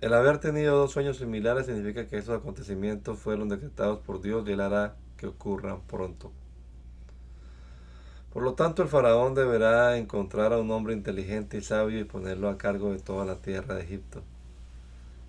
[0.00, 4.52] El haber tenido dos sueños similares significa que esos acontecimientos fueron decretados por Dios y
[4.52, 6.32] Él hará que ocurran pronto.
[8.32, 12.48] Por lo tanto, el faraón deberá encontrar a un hombre inteligente y sabio y ponerlo
[12.48, 14.22] a cargo de toda la tierra de Egipto.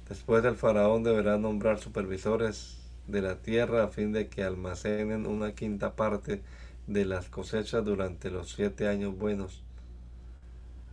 [0.10, 2.78] Después el faraón deberá nombrar supervisores
[3.08, 6.42] de la tierra a fin de que almacenen una quinta parte
[6.88, 9.64] de las cosechas durante los siete años buenos.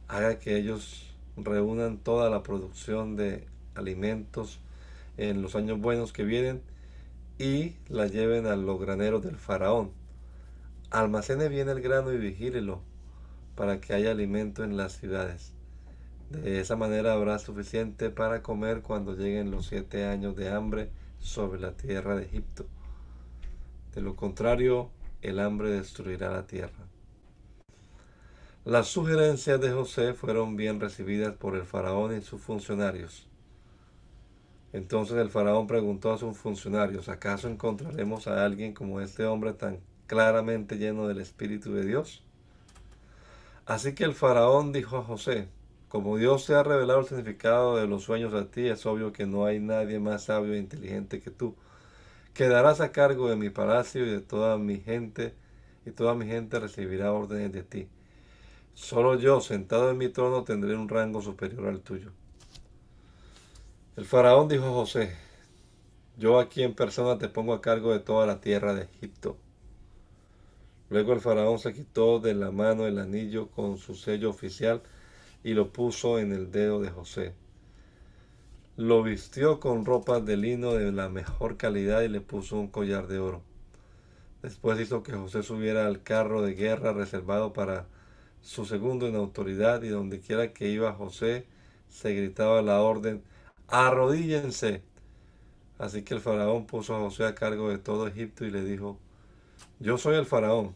[0.08, 4.60] Haga que ellos reúnan toda la producción de alimentos
[5.16, 6.62] en los años buenos que vienen
[7.38, 9.90] y la lleven a los graneros del faraón.
[10.90, 12.80] Almacene bien el grano y vigílelo
[13.56, 15.52] para que haya alimento en las ciudades.
[16.30, 21.60] De esa manera habrá suficiente para comer cuando lleguen los siete años de hambre sobre
[21.60, 22.66] la tierra de Egipto.
[23.94, 24.90] De lo contrario,
[25.22, 26.86] el hambre destruirá la tierra.
[28.64, 33.26] Las sugerencias de José fueron bien recibidas por el faraón y sus funcionarios.
[34.72, 39.78] Entonces el faraón preguntó a sus funcionarios, ¿acaso encontraremos a alguien como este hombre tan
[40.06, 42.22] claramente lleno del Espíritu de Dios.
[43.66, 45.48] Así que el faraón dijo a José,
[45.88, 49.26] como Dios te ha revelado el significado de los sueños a ti, es obvio que
[49.26, 51.56] no hay nadie más sabio e inteligente que tú.
[52.34, 55.34] Quedarás a cargo de mi palacio y de toda mi gente,
[55.84, 57.88] y toda mi gente recibirá órdenes de ti.
[58.74, 62.12] Solo yo, sentado en mi trono, tendré un rango superior al tuyo.
[63.96, 65.16] El faraón dijo a José,
[66.18, 69.38] yo aquí en persona te pongo a cargo de toda la tierra de Egipto.
[70.88, 74.82] Luego el faraón se quitó de la mano el anillo con su sello oficial
[75.42, 77.34] y lo puso en el dedo de José.
[78.76, 83.08] Lo vistió con ropas de lino de la mejor calidad y le puso un collar
[83.08, 83.42] de oro.
[84.42, 87.86] Después hizo que José subiera al carro de guerra reservado para
[88.42, 91.46] su segundo en autoridad y donde quiera que iba José
[91.88, 93.22] se gritaba la orden
[93.68, 94.82] arrodíllense.
[95.78, 98.98] Así que el faraón puso a José a cargo de todo Egipto y le dijo,
[99.78, 100.74] yo soy el faraón,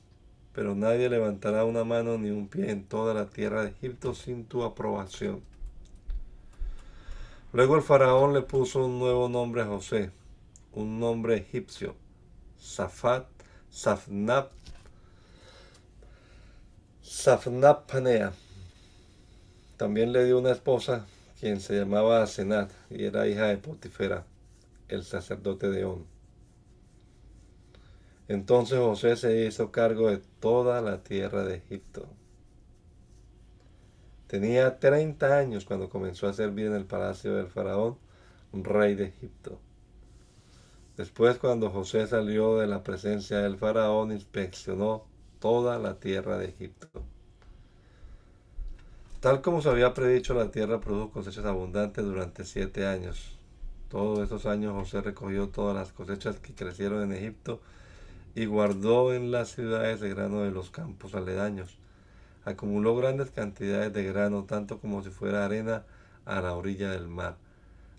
[0.53, 4.45] pero nadie levantará una mano ni un pie en toda la tierra de Egipto sin
[4.45, 5.43] tu aprobación.
[7.53, 10.11] Luego el faraón le puso un nuevo nombre a José,
[10.73, 11.97] un nombre egipcio,
[12.59, 13.27] Safat,
[13.71, 14.53] Safnap,
[17.03, 18.33] Safnapanea.
[19.77, 21.07] También le dio una esposa
[21.41, 24.25] quien se llamaba Asenat y era hija de Potifera,
[24.89, 26.10] el sacerdote de On.
[28.31, 32.07] Entonces José se hizo cargo de toda la tierra de Egipto.
[34.29, 37.99] Tenía 30 años cuando comenzó a servir en el palacio del faraón,
[38.53, 39.59] rey de Egipto.
[40.97, 45.07] Después, cuando José salió de la presencia del faraón, inspeccionó
[45.41, 46.87] toda la tierra de Egipto.
[49.19, 53.37] Tal como se había predicho, la tierra produjo cosechas abundantes durante siete años.
[53.89, 57.61] Todos esos años José recogió todas las cosechas que crecieron en Egipto
[58.35, 61.79] y guardó en las ciudades de grano de los campos aledaños.
[62.45, 65.85] Acumuló grandes cantidades de grano, tanto como si fuera arena
[66.25, 67.37] a la orilla del mar.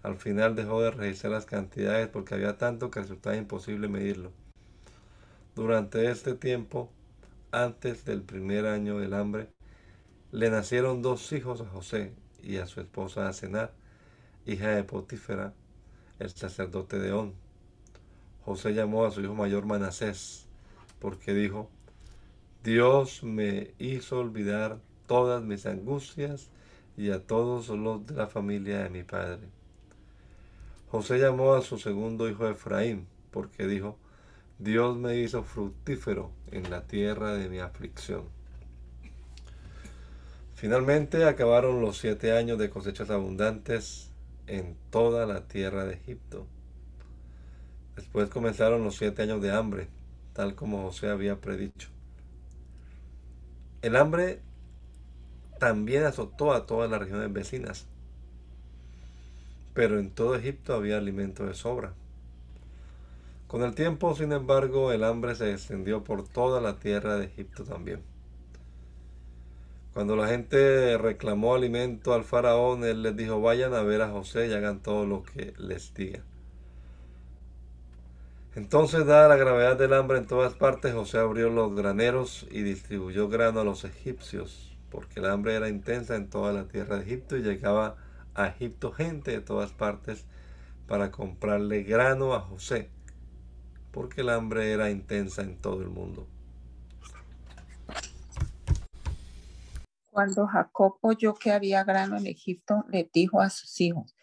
[0.03, 4.31] Al final dejó de registrar las cantidades porque había tanto que resultaba imposible medirlo.
[5.55, 6.89] Durante este tiempo,
[7.51, 9.49] antes del primer año del hambre,
[10.31, 13.73] le nacieron dos hijos a José y a su esposa Asenar,
[14.45, 15.53] hija de Potífera,
[16.19, 17.33] el sacerdote de On.
[18.45, 20.47] José llamó a su hijo mayor Manasés,
[20.99, 21.69] porque dijo,
[22.63, 26.49] Dios me hizo olvidar todas mis angustias
[26.97, 29.41] y a todos los de la familia de mi padre.
[30.89, 33.97] José llamó a su segundo hijo Efraín, porque dijo,
[34.59, 38.25] Dios me hizo fructífero en la tierra de mi aflicción.
[40.53, 44.11] Finalmente acabaron los siete años de cosechas abundantes
[44.45, 46.45] en toda la tierra de Egipto.
[47.95, 49.87] Después comenzaron los siete años de hambre,
[50.33, 51.89] tal como José había predicho.
[53.81, 54.41] El hambre
[55.59, 57.87] también azotó a todas las regiones vecinas,
[59.73, 61.93] pero en todo Egipto había alimento de sobra.
[63.47, 67.63] Con el tiempo, sin embargo, el hambre se extendió por toda la tierra de Egipto
[67.65, 68.01] también.
[69.93, 74.47] Cuando la gente reclamó alimento al faraón, él les dijo, vayan a ver a José
[74.47, 76.23] y hagan todo lo que les diga.
[78.53, 83.29] Entonces, dada la gravedad del hambre en todas partes, José abrió los graneros y distribuyó
[83.29, 87.37] grano a los egipcios, porque el hambre era intensa en toda la tierra de Egipto
[87.37, 87.95] y llegaba
[88.35, 90.25] a Egipto gente de todas partes
[90.85, 92.89] para comprarle grano a José,
[93.91, 96.27] porque el hambre era intensa en todo el mundo.
[100.07, 104.13] Cuando Jacob oyó que había grano en Egipto, le dijo a sus hijos,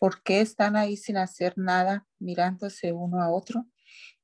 [0.00, 3.64] ¿por qué están ahí sin hacer nada, mirándose uno a otro?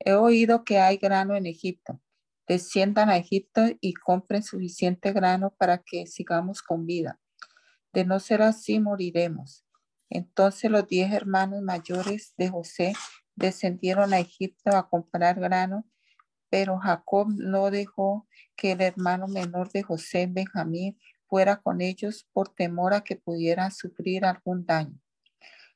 [0.04, 2.00] He oído que hay grano en Egipto.
[2.48, 7.20] Desciendan a Egipto y compren suficiente grano para que sigamos con vida.
[7.92, 9.64] De no ser así, moriremos.
[10.10, 12.94] Entonces los diez hermanos mayores de José
[13.36, 15.86] descendieron a Egipto a comprar grano,
[16.50, 18.26] pero Jacob no dejó
[18.56, 20.98] que el hermano menor de José, Benjamín,
[21.28, 24.98] fuera con ellos por temor a que pudieran sufrir algún daño.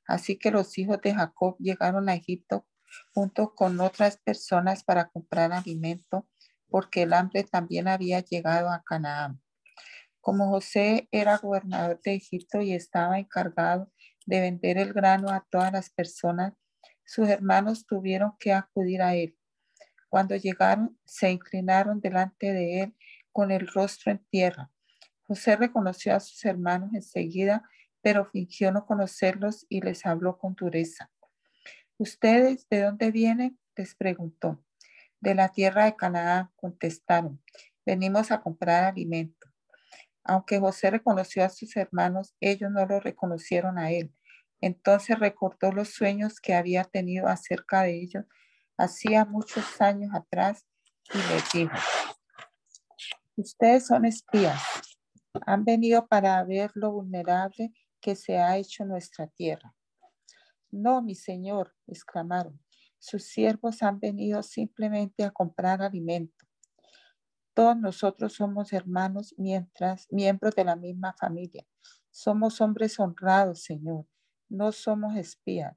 [0.07, 2.67] Así que los hijos de Jacob llegaron a Egipto
[3.15, 6.27] junto con otras personas para comprar alimento,
[6.69, 9.41] porque el hambre también había llegado a Canaán.
[10.21, 13.91] Como José era gobernador de Egipto y estaba encargado
[14.27, 16.55] de vender el grano a todas las personas,
[17.05, 19.39] sus hermanos tuvieron que acudir a él.
[20.09, 22.97] Cuando llegaron, se inclinaron delante de él
[23.33, 24.71] con el rostro en tierra.
[25.23, 27.69] José reconoció a sus hermanos enseguida,
[28.01, 31.11] pero fingió no conocerlos y les habló con dureza.
[31.99, 33.59] ¿Ustedes de dónde vienen?
[33.75, 34.63] les preguntó.
[35.21, 37.43] De la tierra de Canaán contestaron,
[37.85, 39.49] venimos a comprar alimento.
[40.25, 44.13] Aunque José reconoció a sus hermanos, ellos no lo reconocieron a él.
[44.61, 48.25] Entonces recordó los sueños que había tenido acerca de ellos
[48.77, 50.67] hacía muchos años atrás
[51.15, 51.77] y les dijo,
[53.37, 54.61] ustedes son espías,
[55.47, 59.76] han venido para ver lo vulnerable que se ha hecho nuestra tierra.
[60.77, 62.61] No, mi señor, exclamaron,
[62.99, 66.45] sus siervos han venido simplemente a comprar alimento.
[67.55, 71.67] Todos nosotros somos hermanos mientras miembros de la misma familia.
[72.11, 74.07] Somos hombres honrados, Señor.
[74.51, 75.75] No somos espías.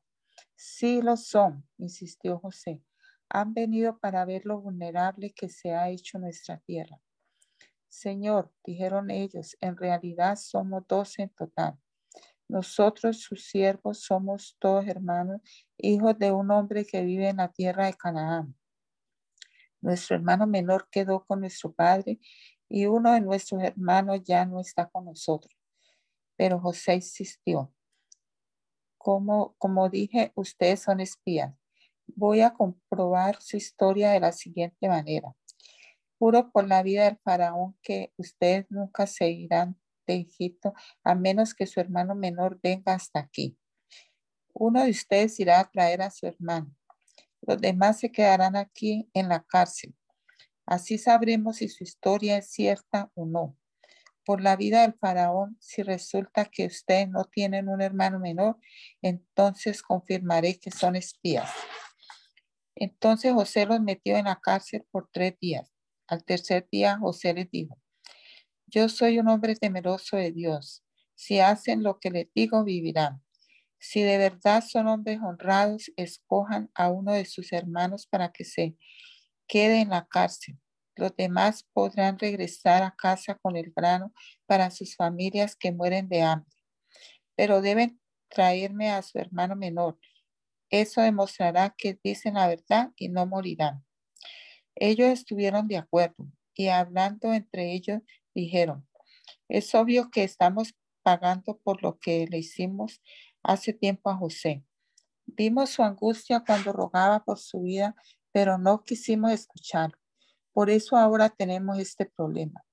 [0.55, 2.83] Sí lo son, insistió José.
[3.29, 6.99] Han venido para ver lo vulnerable que se ha hecho nuestra tierra.
[7.87, 11.79] Señor, dijeron ellos, en realidad somos dos en total.
[12.49, 15.39] Nosotros, sus siervos, somos todos hermanos,
[15.77, 18.55] hijos de un hombre que vive en la tierra de Canaán.
[19.81, 22.19] Nuestro hermano menor quedó con nuestro padre
[22.67, 25.55] y uno de nuestros hermanos ya no está con nosotros.
[26.35, 27.71] Pero José insistió.
[28.97, 31.53] Como, como dije, ustedes son espías.
[32.07, 35.35] Voy a comprobar su historia de la siguiente manera.
[36.17, 39.29] Juro por la vida del faraón que ustedes nunca se
[41.03, 43.57] a menos que su hermano menor venga hasta aquí.
[44.53, 46.76] Uno de ustedes irá a traer a su hermano
[47.41, 49.95] los demás se quedarán aquí en la cárcel.
[50.66, 53.57] Así sabremos si su historia es cierta o no.
[54.26, 58.57] Por la vida del faraón, si resulta que ustedes no tienen un hermano menor,
[59.01, 61.51] entonces confirmaré que son espías.
[62.76, 65.74] Entonces José los metió en la cárcel por tres días.
[66.07, 67.78] Al tercer día José les dijo,
[68.70, 70.84] yo soy un hombre temeroso de Dios.
[71.15, 73.22] Si hacen lo que les digo, vivirán.
[73.80, 78.76] Si de verdad son hombres honrados, escojan a uno de sus hermanos para que se
[79.47, 80.59] quede en la cárcel.
[80.95, 84.13] Los demás podrán regresar a casa con el grano
[84.45, 86.55] para sus familias que mueren de hambre.
[87.36, 87.99] Pero deben
[88.30, 89.97] traerme a su hermano menor.
[90.70, 93.84] Eso demostrará que dicen la verdad y no morirán.
[94.76, 98.01] Ellos estuvieron de acuerdo y hablando entre ellos
[98.34, 98.88] dijeron,
[99.47, 103.01] es obvio que estamos pagando por lo que le hicimos
[103.43, 104.63] hace tiempo a José.
[105.25, 107.95] Vimos su angustia cuando rogaba por su vida,
[108.32, 109.91] pero no quisimos escuchar.
[110.53, 112.63] Por eso ahora tenemos este problema.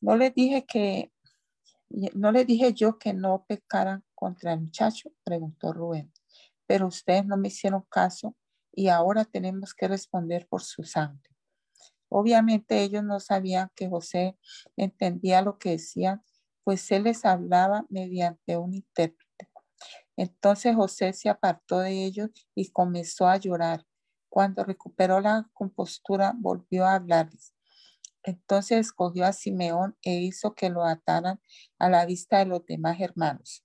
[0.00, 1.12] No le dije que,
[2.14, 6.12] no le dije yo que no pecaran contra el muchacho, preguntó Rubén.
[6.66, 8.36] Pero ustedes no me hicieron caso
[8.72, 11.30] y ahora tenemos que responder por su sangre.
[12.08, 14.36] Obviamente ellos no sabían que José
[14.76, 16.22] entendía lo que decían
[16.68, 19.48] pues él les hablaba mediante un intérprete.
[20.18, 23.86] Entonces José se apartó de ellos y comenzó a llorar.
[24.28, 27.54] Cuando recuperó la compostura, volvió a hablarles.
[28.22, 31.40] Entonces escogió a Simeón e hizo que lo ataran
[31.78, 33.64] a la vista de los demás hermanos.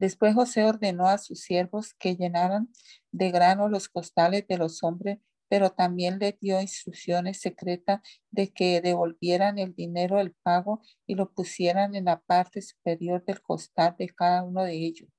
[0.00, 2.72] Después José ordenó a sus siervos que llenaran
[3.12, 5.20] de grano los costales de los hombres
[5.52, 8.00] pero también le dio instrucciones secretas
[8.30, 13.42] de que devolvieran el dinero del pago y lo pusieran en la parte superior del
[13.42, 15.10] costal de cada uno de ellos.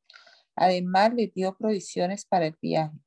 [0.56, 2.98] Además, le dio provisiones para el viaje.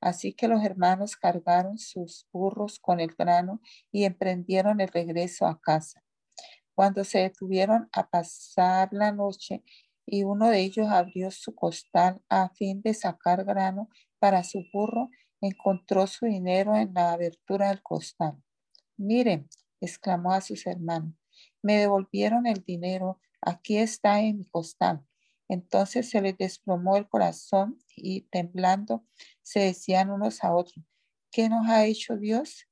[0.00, 3.60] Así que los hermanos cargaron sus burros con el grano
[3.92, 6.02] y emprendieron el regreso a casa.
[6.74, 9.62] Cuando se detuvieron a pasar la noche
[10.04, 15.10] y uno de ellos abrió su costal a fin de sacar grano para su burro,
[15.48, 18.42] encontró su dinero en la abertura del costal.
[18.96, 19.48] Miren,
[19.80, 21.14] exclamó a sus hermanos,
[21.62, 25.04] me devolvieron el dinero, aquí está en mi costal.
[25.48, 29.04] Entonces se les desplomó el corazón y temblando
[29.42, 30.84] se decían unos a otros,
[31.30, 32.66] ¿qué nos ha hecho Dios?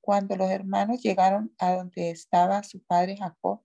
[0.00, 3.62] Cuando los hermanos llegaron a donde estaba su padre Jacob,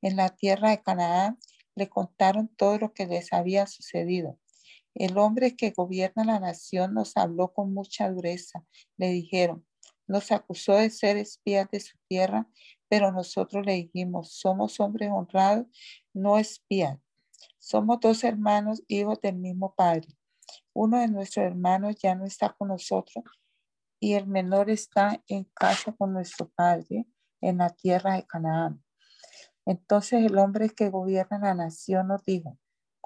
[0.00, 1.38] en la tierra de Canaán,
[1.74, 4.38] le contaron todo lo que les había sucedido.
[4.98, 8.64] El hombre que gobierna la nación nos habló con mucha dureza.
[8.96, 9.66] Le dijeron,
[10.06, 12.48] nos acusó de ser espías de su tierra,
[12.88, 15.66] pero nosotros le dijimos, somos hombres honrados,
[16.14, 16.98] no espías.
[17.58, 20.08] Somos dos hermanos, hijos del mismo padre.
[20.72, 23.22] Uno de nuestros hermanos ya no está con nosotros
[24.00, 27.06] y el menor está en casa con nuestro padre
[27.42, 28.82] en la tierra de Canaán.
[29.66, 32.56] Entonces el hombre que gobierna la nación nos dijo,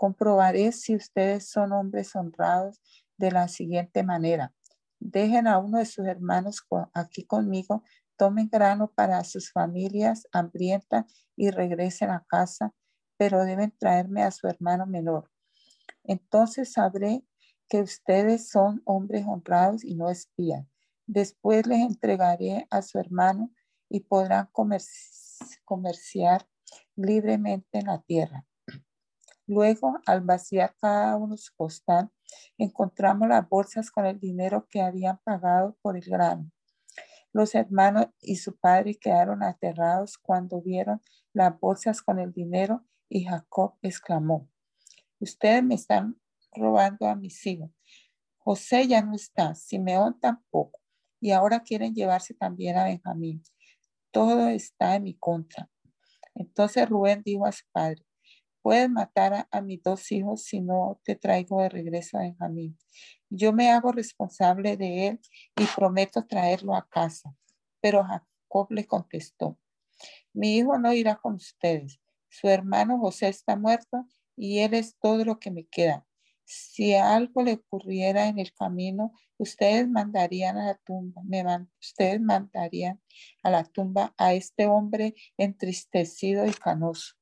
[0.00, 2.80] Comprobaré si ustedes son hombres honrados
[3.18, 4.54] de la siguiente manera.
[4.98, 7.84] Dejen a uno de sus hermanos aquí conmigo,
[8.16, 11.04] tomen grano para sus familias hambrientas
[11.36, 12.72] y regresen a casa,
[13.18, 15.30] pero deben traerme a su hermano menor.
[16.04, 17.22] Entonces sabré
[17.68, 20.66] que ustedes son hombres honrados y no espías.
[21.06, 23.50] Después les entregaré a su hermano
[23.90, 24.48] y podrán
[25.66, 26.48] comerciar
[26.96, 28.46] libremente en la tierra.
[29.50, 32.08] Luego, al vaciar cada uno su costal,
[32.56, 36.48] encontramos las bolsas con el dinero que habían pagado por el grano.
[37.32, 41.00] Los hermanos y su padre quedaron aterrados cuando vieron
[41.32, 44.48] las bolsas con el dinero y Jacob exclamó,
[45.18, 46.16] ustedes me están
[46.52, 47.72] robando a mis hijos.
[48.38, 50.78] José ya no está, Simeón tampoco,
[51.18, 53.42] y ahora quieren llevarse también a Benjamín.
[54.12, 55.68] Todo está en mi contra.
[56.36, 58.06] Entonces Rubén dijo a su padre,
[58.62, 62.78] puedes matar a, mis dos hijos si no te traigo de regreso a Benjamín.
[63.28, 65.20] Yo me hago responsable de él
[65.56, 67.34] y prometo traerlo a casa.
[67.80, 69.58] Pero Jacob le contestó,
[70.32, 72.00] mi hijo no irá con ustedes.
[72.28, 74.06] Su hermano José está muerto
[74.36, 76.06] y él es todo lo que me queda.
[76.44, 81.44] Si algo le ocurriera en el camino, ustedes mandarían a la tumba, me
[81.80, 83.00] ustedes mandarían
[83.44, 87.19] a la tumba a este hombre entristecido y canoso.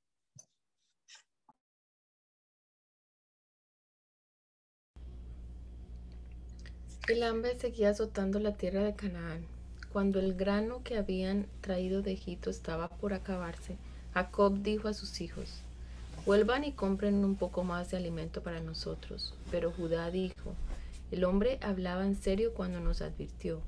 [7.09, 9.47] El hambre seguía azotando la tierra de Canaán.
[9.95, 13.79] Cuando el grano que habían traído de Egipto estaba por acabarse,
[14.13, 15.63] Jacob dijo a sus hijos,
[16.27, 19.33] Vuelvan y compren un poco más de alimento para nosotros.
[19.51, 20.53] Pero Judá dijo,
[21.11, 23.63] el hombre hablaba en serio cuando nos advirtió,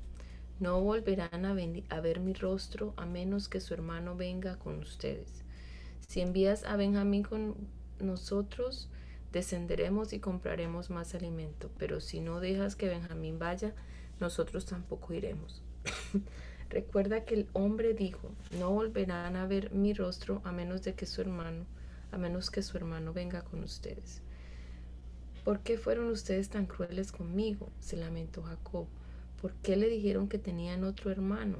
[0.59, 1.55] no volverán a,
[1.89, 5.41] a, ver mi rostro a menos que su hermano venga con ustedes.
[6.07, 7.55] Si envías a Benjamín con
[7.99, 8.87] nosotros,
[9.31, 13.73] descenderemos y compraremos más alimento, pero si no dejas que Benjamín vaya,
[14.19, 15.61] nosotros tampoco iremos.
[16.69, 21.05] Recuerda que el hombre dijo, no volverán a ver mi rostro a menos de que
[21.05, 21.65] su hermano,
[22.11, 24.21] a menos que su hermano venga con ustedes.
[25.43, 27.69] ¿Por qué fueron ustedes tan crueles conmigo?
[27.79, 28.87] se lamentó Jacob.
[29.41, 31.57] ¿Por qué le dijeron que tenían otro hermano?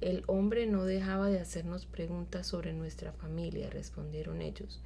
[0.00, 4.82] El hombre no dejaba de hacernos preguntas sobre nuestra familia, respondieron ellos.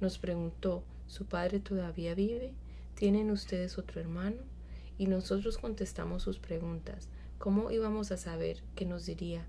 [0.00, 2.54] Nos preguntó, ¿Su padre todavía vive?
[2.94, 4.36] ¿Tienen ustedes otro hermano?
[4.96, 7.08] Y nosotros contestamos sus preguntas.
[7.38, 9.44] ¿Cómo íbamos a saber que nos diría,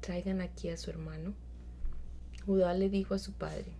[0.00, 1.34] traigan aquí a su hermano?
[2.46, 3.74] Judá le dijo a su padre,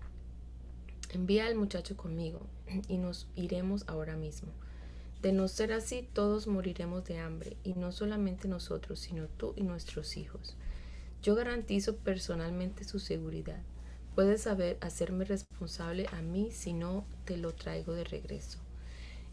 [1.08, 2.46] envía al muchacho conmigo
[2.86, 4.52] y nos iremos ahora mismo.
[5.22, 9.62] De no ser así, todos moriremos de hambre, y no solamente nosotros, sino tú y
[9.62, 10.54] nuestros hijos.
[11.22, 13.62] Yo garantizo personalmente su seguridad.
[14.14, 18.58] Puedes saber hacerme responsable a mí si no te lo traigo de regreso.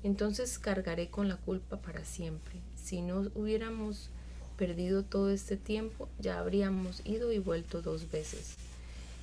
[0.04, 2.62] Entonces cargaré con la culpa para siempre.
[2.76, 4.10] Si no hubiéramos
[4.58, 8.56] perdido todo este tiempo, ya habríamos ido y vuelto dos veces.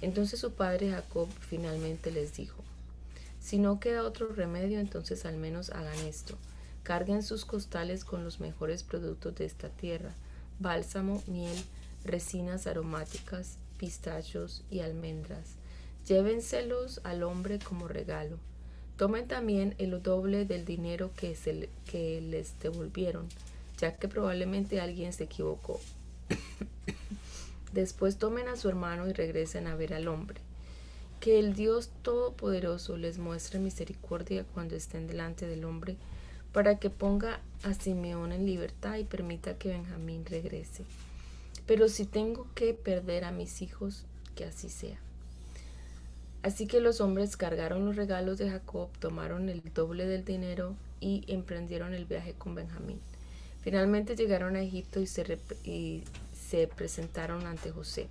[0.03, 2.63] Entonces su padre Jacob finalmente les dijo,
[3.41, 6.37] si no queda otro remedio, entonces al menos hagan esto.
[6.83, 10.13] Carguen sus costales con los mejores productos de esta tierra,
[10.59, 11.57] bálsamo, miel,
[12.05, 15.57] resinas aromáticas, pistachos y almendras.
[16.07, 18.39] Llévenselos al hombre como regalo.
[18.97, 23.29] Tomen también el doble del dinero que, se, que les devolvieron,
[23.79, 25.81] ya que probablemente alguien se equivocó.
[27.73, 30.41] Después tomen a su hermano y regresen a ver al hombre.
[31.21, 35.97] Que el Dios Todopoderoso les muestre misericordia cuando estén delante del hombre,
[36.53, 40.85] para que ponga a Simeón en libertad y permita que Benjamín regrese.
[41.67, 44.05] Pero si tengo que perder a mis hijos,
[44.35, 44.99] que así sea.
[46.43, 51.25] Así que los hombres cargaron los regalos de Jacob, tomaron el doble del dinero y
[51.27, 53.01] emprendieron el viaje con Benjamín.
[53.63, 58.07] Finalmente llegaron a Egipto y se, presentaron ante José.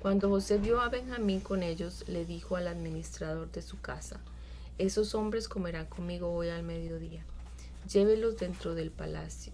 [0.00, 4.18] Cuando José vio a Benjamín con ellos, le dijo al administrador de su casa,
[4.78, 7.22] esos hombres comerán conmigo hoy al mediodía.
[7.88, 9.52] Llévelos dentro del palacio.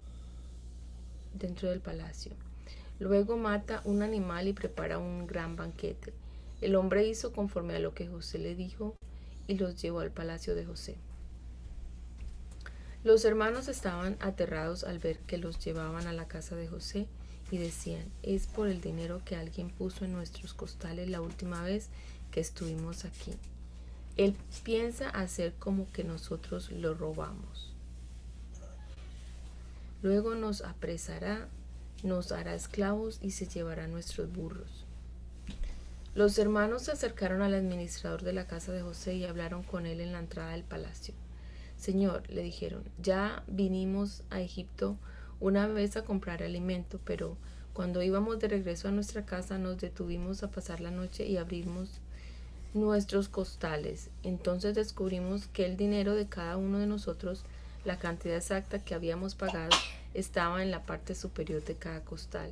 [1.35, 2.31] Dentro del palacio.
[2.99, 6.13] Luego mata un animal y prepara un gran banquete.
[6.61, 8.95] El hombre hizo conforme a lo que José le dijo
[9.47, 10.95] y los llevó al palacio de José.
[13.03, 17.07] Los hermanos estaban aterrados al ver que los llevaban a la casa de José
[17.51, 21.89] y decían, es por el dinero que alguien puso en nuestros costales la última vez
[22.31, 23.33] que estuvimos aquí.
[24.17, 27.71] Él piensa hacer como que nosotros lo robamos.
[30.01, 31.47] Luego nos apresará
[32.03, 34.85] nos hará esclavos y se llevará nuestros burros.
[36.15, 40.01] Los hermanos se acercaron al administrador de la casa de José y hablaron con él
[40.01, 41.13] en la entrada del palacio.
[41.77, 44.97] Señor, le dijeron, ya vinimos a Egipto
[45.39, 47.37] una vez a comprar alimento, pero
[47.73, 52.01] cuando íbamos de regreso a nuestra casa nos detuvimos a pasar la noche y abrimos
[52.73, 54.09] nuestros costales.
[54.23, 57.43] Entonces descubrimos que el dinero de cada uno de nosotros,
[57.85, 59.77] la cantidad exacta que habíamos pagado,
[60.13, 62.51] estaba en la parte superior de cada costal.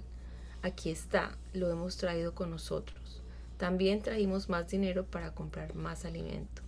[0.61, 3.21] Aquí está, lo hemos traído con nosotros.
[3.57, 6.61] También trajimos más dinero para comprar más alimento.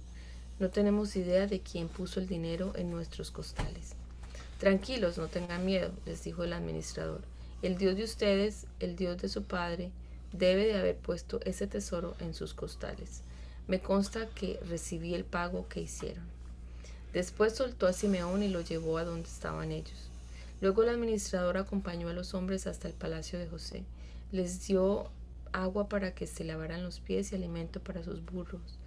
[0.60, 3.94] No tenemos idea de quién puso el dinero en nuestros costales.
[4.60, 7.22] Tranquilos, no tengan miedo, les dijo el administrador.
[7.62, 9.92] El Dios de ustedes, el Dios de su padre,
[10.32, 13.22] debe de haber puesto ese tesoro en sus costales.
[13.68, 16.24] Me consta que recibí el pago que hicieron.
[17.14, 20.10] Después soltó a Simeón y lo llevó a donde estaban ellos.
[20.60, 23.86] Luego el administrador acompañó a los hombres hasta el palacio de José.
[24.32, 25.12] Les dio
[25.52, 28.80] agua para que se lavaran los pies y alimento para sus burros.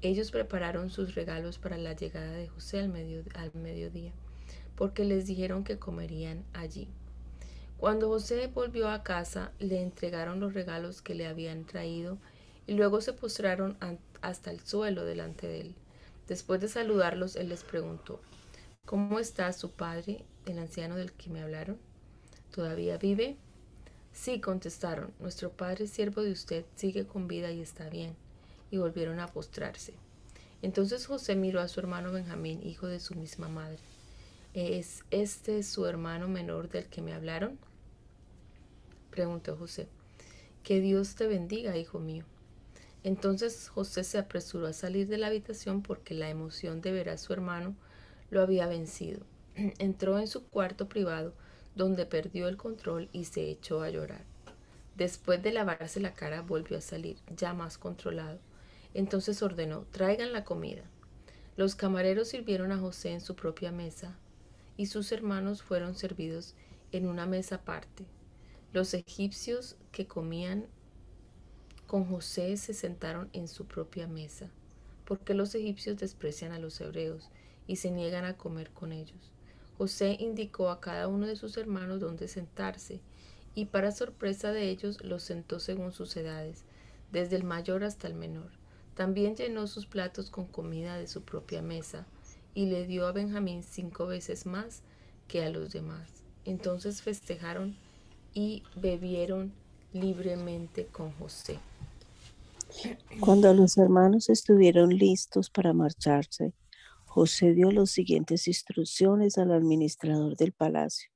[0.00, 2.92] Ellos prepararon sus regalos para la llegada de José al,
[3.34, 4.12] al mediodía,
[4.74, 6.88] porque les dijeron que comerían allí.
[7.76, 12.18] Cuando José volvió a casa, le entregaron los regalos que le habían traído
[12.66, 13.76] y luego se postraron
[14.22, 15.74] hasta el suelo delante de él.
[16.26, 18.20] Después de saludarlos, él les preguntó,
[18.84, 21.78] ¿Cómo está su padre, el anciano del que me hablaron?
[22.50, 23.36] ¿Todavía vive?
[24.12, 28.14] Sí, contestaron, nuestro padre siervo de usted sigue con vida y está bien.
[28.70, 29.94] Y volvieron a postrarse.
[30.60, 33.78] Entonces José miró a su hermano Benjamín, hijo de su misma madre.
[34.54, 37.58] ¿Es este su hermano menor del que me hablaron?
[39.10, 39.88] preguntó José.
[40.62, 42.24] Que Dios te bendiga, hijo mío.
[43.02, 47.18] Entonces José se apresuró a salir de la habitación porque la emoción de ver a
[47.18, 47.74] su hermano
[48.30, 49.20] lo había vencido.
[49.78, 51.34] Entró en su cuarto privado,
[51.74, 54.24] donde perdió el control y se echó a llorar.
[54.96, 58.38] Después de lavarse la cara, volvió a salir, ya más controlado.
[58.94, 60.82] Entonces ordenó, traigan la comida.
[61.56, 64.16] Los camareros sirvieron a José en su propia mesa,
[64.76, 66.54] y sus hermanos fueron servidos
[66.92, 68.04] en una mesa aparte.
[68.72, 70.66] Los egipcios que comían
[71.86, 74.50] con José se sentaron en su propia mesa,
[75.04, 77.30] porque los egipcios desprecian a los hebreos
[77.66, 79.32] y se niegan a comer con ellos.
[79.82, 83.00] José indicó a cada uno de sus hermanos dónde sentarse,
[83.56, 86.62] y para sorpresa de ellos los sentó según sus edades,
[87.10, 88.52] desde el mayor hasta el menor.
[88.94, 92.06] También llenó sus platos con comida de su propia mesa,
[92.54, 94.82] y le dio a Benjamín cinco veces más
[95.26, 96.22] que a los demás.
[96.44, 97.76] Entonces festejaron
[98.34, 99.52] y bebieron
[99.92, 101.58] libremente con José.
[103.18, 106.52] Cuando los hermanos estuvieron listos para marcharse,
[107.14, 111.10] José dio las siguientes instrucciones al administrador del palacio.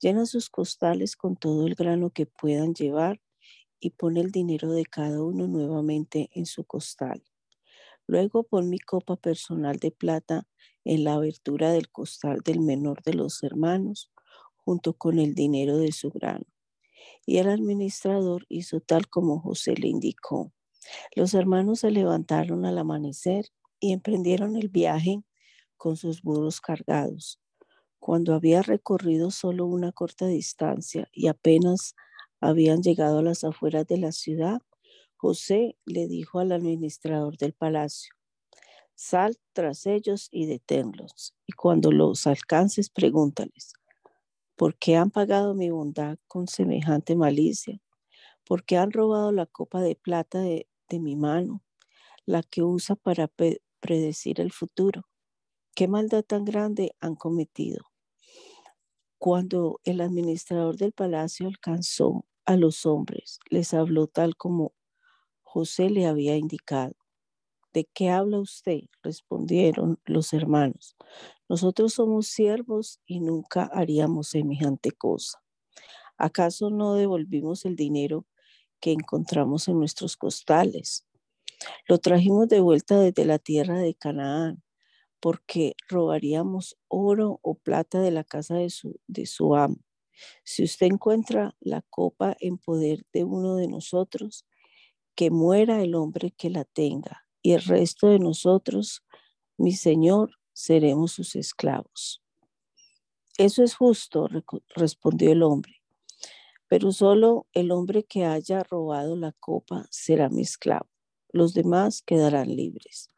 [0.00, 3.20] Llena sus costales con todo el grano que puedan llevar
[3.80, 7.22] y pone el dinero de cada uno nuevamente en su costal.
[8.06, 10.48] Luego pon mi copa personal de plata
[10.84, 14.10] en la abertura del costal del menor de los hermanos
[14.56, 16.46] junto con el dinero de su grano.
[17.26, 20.50] Y el administrador hizo tal como José le indicó.
[21.14, 23.50] Los hermanos se levantaron al amanecer
[23.80, 25.22] y emprendieron el viaje
[25.76, 27.40] con sus burros cargados.
[27.98, 31.94] Cuando había recorrido solo una corta distancia y apenas
[32.40, 34.60] habían llegado a las afueras de la ciudad,
[35.16, 38.14] José le dijo al administrador del palacio,
[38.94, 43.74] sal tras ellos y deténlos, y cuando los alcances pregúntales,
[44.60, 47.80] ¿Por qué han pagado mi bondad con semejante malicia?
[48.44, 51.64] ¿Por qué han robado la copa de plata de, mi mano,
[52.26, 53.26] la que usa para
[53.80, 55.02] predecir el futuro?
[55.74, 57.84] ¿Qué maldad tan grande han cometido?
[59.18, 64.72] Cuando el administrador del palacio alcanzó a los hombres, les habló tal como
[65.42, 66.94] José le había indicado.
[67.74, 68.82] ¿De qué habla usted?
[69.02, 70.96] respondieron los hermanos.
[71.48, 75.40] Nosotros somos siervos y nunca haríamos semejante cosa.
[76.18, 78.26] ¿Acaso no devolvimos el dinero
[78.80, 81.06] que encontramos en nuestros costales?
[81.88, 84.62] Lo trajimos de vuelta desde la tierra de Canaán,
[85.20, 89.76] porque robaríamos oro o plata de la casa de su, de su amo.
[90.44, 94.46] Si usted encuentra la copa en poder de uno de nosotros,
[95.14, 99.02] que muera el hombre que la tenga, y el resto de nosotros,
[99.56, 102.22] mi Señor, seremos sus esclavos.
[103.38, 104.28] Eso es justo,
[104.74, 105.82] respondió el hombre,
[106.68, 110.88] pero solo el hombre que haya robado la copa será mi esclavo.
[111.32, 113.08] Los demás quedarán libres.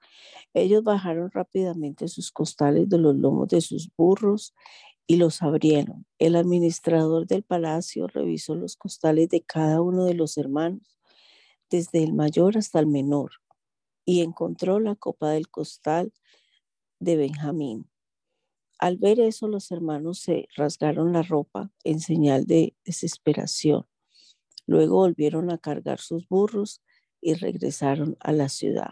[0.54, 4.54] Ellos bajaron rápidamente sus costales de los lomos de sus burros
[5.06, 6.06] y los abrieron.
[6.18, 10.98] El administrador del palacio revisó los costales de cada uno de los hermanos,
[11.70, 13.32] desde el mayor hasta el menor,
[14.04, 16.12] y encontró la copa del costal
[17.00, 17.88] de Benjamín.
[18.78, 23.86] Al ver eso, los hermanos se rasgaron la ropa en señal de desesperación.
[24.66, 26.82] Luego volvieron a cargar sus burros
[27.22, 28.90] y regresaron a la ciudad.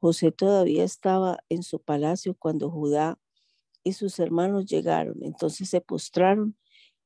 [0.00, 3.18] José todavía estaba en su palacio cuando Judá
[3.82, 5.22] y sus hermanos llegaron.
[5.22, 6.56] Entonces se postraron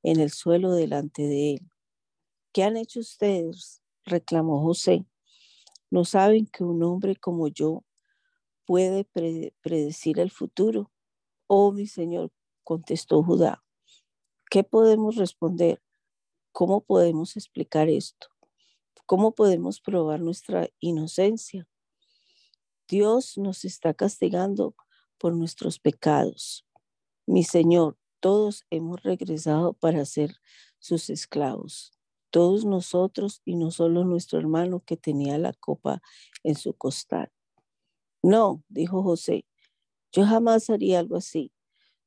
[0.03, 1.71] en el suelo delante de él.
[2.53, 3.83] ¿Qué han hecho ustedes?
[4.05, 5.05] reclamó José.
[5.91, 7.85] ¿No saben que un hombre como yo
[8.67, 9.05] puede
[9.61, 10.91] predecir el futuro?
[11.47, 12.31] Oh, mi señor,
[12.65, 13.65] contestó Judá.
[14.51, 15.83] ¿Qué podemos responder?
[16.53, 18.29] ¿Cómo podemos explicar esto?
[19.07, 21.67] ¿Cómo podemos probar nuestra inocencia?
[22.89, 24.75] Dios nos está castigando
[25.19, 26.67] por nuestros pecados.
[27.27, 30.37] Mi Señor, todos hemos regresado para ser
[30.79, 31.93] sus esclavos.
[32.31, 36.03] Todos nosotros y no solo nuestro hermano que tenía la copa
[36.43, 37.31] en su costal.
[38.23, 39.47] No, dijo José,
[40.13, 41.53] yo jamás haría algo así.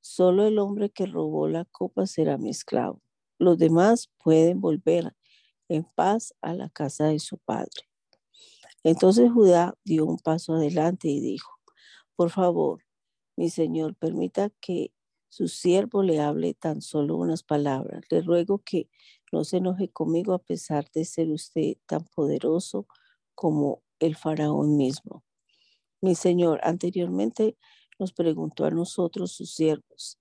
[0.02, 3.02] Solo el hombre que robó la copa será mi esclavo.
[3.38, 5.16] Los demás pueden volver
[5.72, 7.88] en paz a la casa de su padre.
[8.84, 11.52] Entonces Judá dio un paso adelante y dijo,
[12.16, 12.84] por favor,
[13.38, 14.92] mi señor, permita que
[15.30, 18.04] su siervo le hable tan solo unas palabras.
[18.10, 18.90] Le ruego que
[19.32, 22.86] no se enoje conmigo a pesar de ser usted tan poderoso
[23.34, 25.24] como el faraón mismo.
[26.02, 27.56] Mi señor, anteriormente
[27.98, 30.20] nos preguntó a nosotros, sus siervos,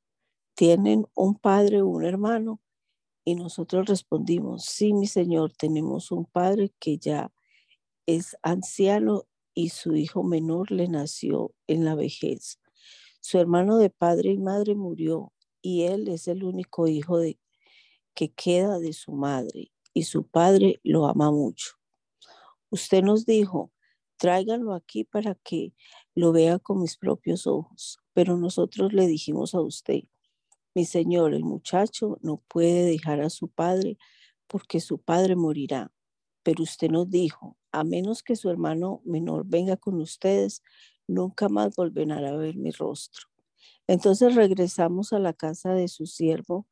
[0.54, 2.60] ¿tienen un padre o un hermano?
[3.24, 7.32] Y nosotros respondimos, sí, mi señor, tenemos un padre que ya
[8.06, 12.58] es anciano y su hijo menor le nació en la vejez.
[13.20, 17.18] Su hermano de padre y madre murió y él es el único hijo
[18.14, 21.72] que queda de su madre y su padre lo ama mucho.
[22.70, 23.72] Usted nos dijo,
[24.16, 25.74] tráiganlo aquí para que
[26.14, 27.98] lo vea con mis propios ojos.
[28.12, 30.04] Pero nosotros le dijimos a usted,
[30.74, 33.98] mi señor, el muchacho no puede dejar a su padre
[34.46, 35.92] porque su padre morirá.
[36.42, 40.62] Pero usted nos dijo, a menos que su hermano menor venga con ustedes,
[41.06, 43.28] nunca más volverán a ver mi rostro.
[43.86, 46.66] Entonces regresamos a la casa de su siervo,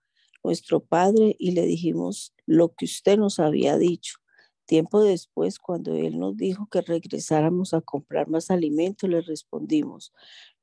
[0.45, 4.19] nuestro padre, y le dijimos lo que usted nos había dicho.
[4.67, 10.13] Tiempo después, cuando él nos dijo que regresáramos a comprar más alimento, le respondimos,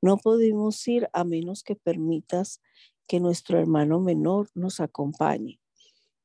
[0.00, 2.62] no podemos ir a menos que permitas
[3.06, 5.60] que nuestro hermano menor nos acompañe.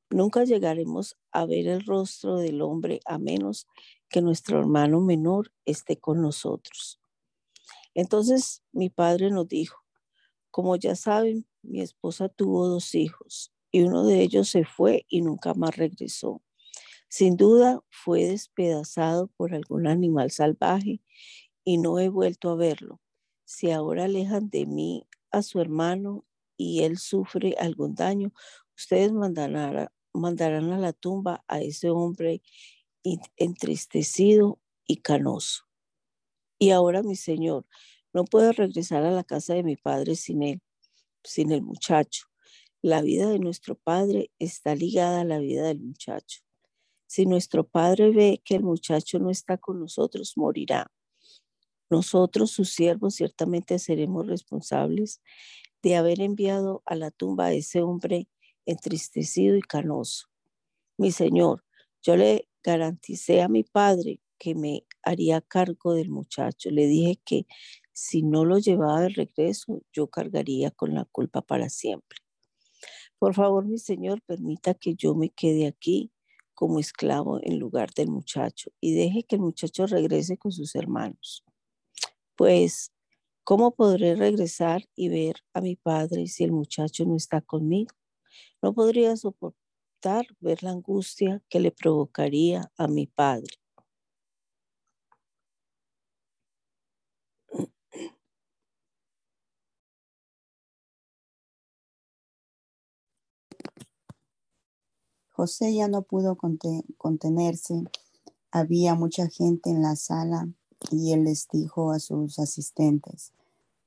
[0.10, 3.68] Nunca llegaremos a ver el rostro del hombre a menos
[4.10, 7.00] que nuestro hermano menor esté con nosotros.
[7.94, 9.84] Entonces mi padre nos dijo,
[10.50, 15.22] como ya saben, mi esposa tuvo dos hijos y uno de ellos se fue y
[15.22, 16.42] nunca más regresó.
[17.08, 21.02] Sin duda fue despedazado por algún animal salvaje
[21.64, 23.02] y no he vuelto a verlo.
[23.46, 26.26] Si ahora alejan de mí a su hermano
[26.62, 28.32] y él sufre algún daño,
[28.78, 32.44] ustedes mandarán a, mandarán a la tumba a ese hombre
[33.36, 35.64] entristecido y canoso.
[36.60, 37.66] Y ahora, mi Señor,
[38.14, 40.62] no puedo regresar a la casa de mi padre sin él,
[41.24, 42.28] sin el muchacho.
[42.84, 46.42] La vida de nuestro padre está ligada a la vida del muchacho.
[47.08, 50.92] Si nuestro padre ve que el muchacho no está con nosotros, morirá.
[51.90, 55.22] Nosotros, sus siervos, ciertamente seremos responsables
[55.84, 58.28] de haber enviado a la tumba a ese hombre
[58.66, 60.28] entristecido y canoso.
[60.98, 61.64] Mi Señor,
[62.02, 66.70] yo le garanticé a mi padre que me haría cargo del muchacho.
[66.70, 67.46] Le dije que
[67.94, 72.20] si no lo llevaba de regreso, yo cargaría con la culpa para siempre.
[73.20, 76.12] Por favor, mi Señor, permita que yo me quede aquí
[76.56, 81.44] como esclavo en lugar del muchacho y deje que el muchacho regrese con sus hermanos.
[82.36, 82.92] Pues,
[83.44, 87.94] ¿cómo podré regresar y ver a mi padre si el muchacho no está conmigo?
[88.62, 93.62] No podría soportar ver la angustia que le provocaría a mi padre.
[105.30, 106.38] José ya no pudo
[106.98, 107.84] contenerse.
[108.52, 110.48] Había mucha gente en la sala
[110.90, 113.32] y él les dijo a sus asistentes,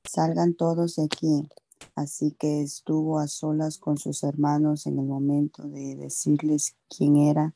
[0.03, 1.49] salgan todos de aquí.
[1.95, 7.53] Así que estuvo a solas con sus hermanos en el momento de decirles quién era.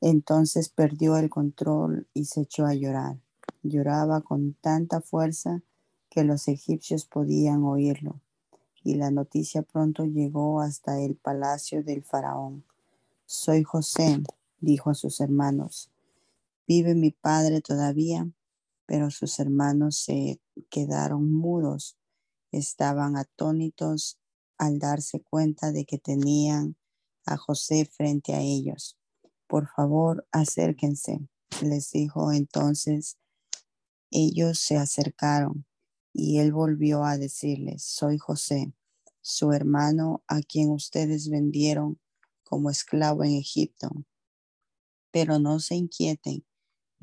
[0.00, 3.18] Entonces perdió el control y se echó a llorar.
[3.62, 5.62] Lloraba con tanta fuerza
[6.10, 8.20] que los egipcios podían oírlo.
[8.82, 12.64] Y la noticia pronto llegó hasta el palacio del faraón.
[13.24, 14.22] Soy José,
[14.60, 15.90] dijo a sus hermanos.
[16.66, 18.26] Vive mi padre todavía,
[18.86, 20.40] pero sus hermanos se
[20.70, 21.98] quedaron mudos.
[22.52, 24.18] Estaban atónitos
[24.56, 26.76] al darse cuenta de que tenían
[27.26, 28.96] a José frente a ellos.
[29.46, 31.28] Por favor, acérquense,
[31.62, 33.18] les dijo entonces.
[34.10, 35.66] Ellos se acercaron
[36.12, 38.72] Y él volvió a decirles, soy José,
[39.20, 41.98] su hermano a quien ustedes vendieron
[42.44, 43.90] como esclavo en Egipto.
[45.10, 46.44] Pero no se inquieten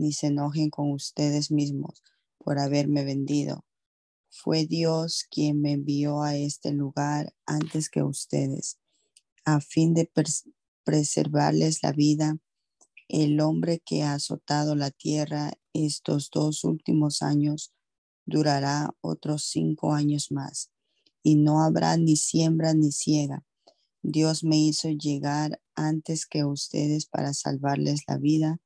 [0.01, 2.01] ni se enojen con ustedes mismos
[2.39, 3.65] por haberme vendido.
[4.29, 8.79] Fue Dios quien me envió a este lugar antes que ustedes,
[9.45, 10.11] a fin de
[10.83, 12.39] preservarles la vida.
[13.07, 17.71] El hombre que ha azotado la tierra estos dos últimos años
[18.25, 20.71] durará otros cinco años más,
[21.21, 23.45] y no habrá ni siembra ni ciega.
[24.01, 28.59] Dios me hizo llegar antes que ustedes para salvarles la vida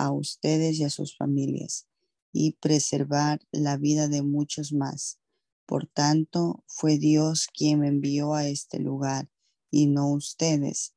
[0.00, 1.86] a ustedes y a sus familias
[2.32, 5.18] y preservar la vida de muchos más.
[5.66, 9.28] Por tanto, fue Dios quien me envió a este lugar
[9.70, 10.94] y no ustedes.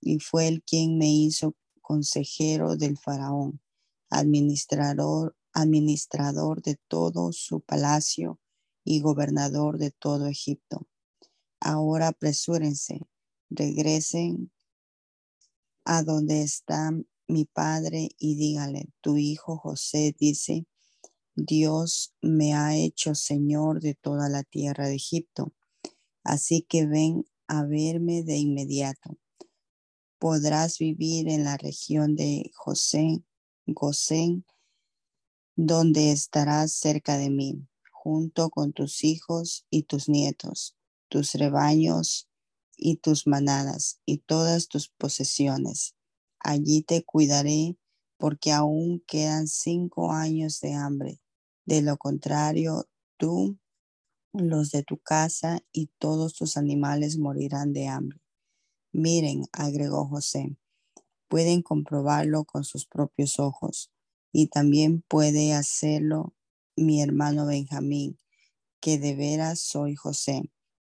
[0.00, 3.60] Y fue él quien me hizo consejero del faraón,
[4.08, 8.38] administrador, administrador de todo su palacio
[8.84, 10.86] y gobernador de todo Egipto.
[11.58, 13.00] Ahora apresúrense,
[13.50, 14.52] regresen
[15.84, 16.92] a donde está
[17.26, 20.66] mi padre y dígale, tu hijo José dice,
[21.34, 25.52] Dios me ha hecho Señor de toda la tierra de Egipto.
[26.22, 29.18] Así que ven a verme de inmediato.
[30.18, 33.22] Podrás vivir en la región de José,
[33.66, 34.46] Gosén,
[35.56, 40.76] donde estarás cerca de mí, junto con tus hijos y tus nietos,
[41.08, 42.28] tus rebaños
[42.76, 45.94] y tus manadas y todas tus posesiones.
[46.44, 47.76] Allí te cuidaré
[48.18, 51.20] porque aún quedan cinco años de hambre
[51.66, 53.58] de lo contrario, tú,
[54.32, 58.20] los de tu casa y todos tus animales morirán de hambre.
[58.92, 60.56] Miren, agregó José,
[61.28, 63.90] pueden comprobarlo con sus propios ojos
[64.32, 66.34] y también puede hacerlo
[66.76, 68.18] mi hermano Benjamín,
[68.80, 70.42] que de veras soy José.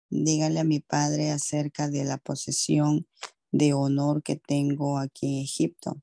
[0.09, 3.07] Dígale a mi padre acerca de la posesión
[3.51, 6.01] de honor que tengo aquí en Egipto.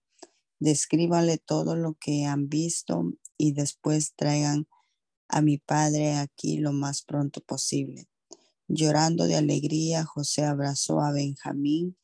[0.59, 4.67] Descríbale todo lo que han visto y después traigan
[5.29, 8.09] a mi padre aquí lo más pronto posible.
[8.69, 11.97] Llorando de alegría, José abrazó a Benjamín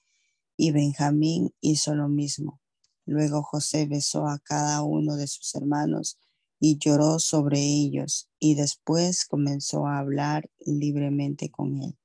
[0.57, 2.61] y Benjamín hizo lo mismo.
[3.05, 6.19] Luego José besó a cada uno de sus hermanos
[6.61, 11.99] y lloró sobre ellos y después comenzó a hablar libremente con él.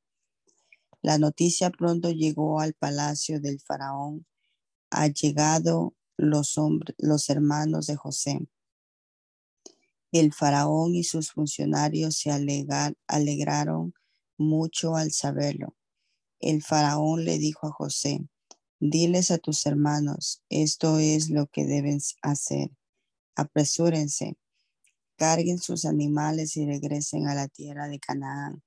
[1.08, 4.28] La noticia pronto llegó al palacio del faraón.
[4.89, 8.45] Ha llegado los, hombres, los hermanos de José.
[10.12, 12.30] El faraón y sus funcionarios se
[13.08, 13.93] alegraron
[14.38, 15.78] mucho al saberlo.
[16.41, 18.28] El faraón le dijo a José,
[18.82, 22.72] diles a tus hermanos, esto es lo que deben hacer.
[23.34, 24.36] Apresúrense,
[25.16, 28.62] carguen sus animales y regresen a la tierra de Canaán.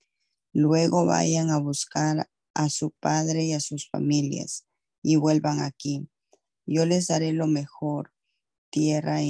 [0.52, 4.66] Luego vayan a buscar a su padre y a sus familias
[5.02, 6.08] y vuelvan aquí.
[6.66, 8.12] Yo les daré lo mejor,
[8.70, 9.20] tierra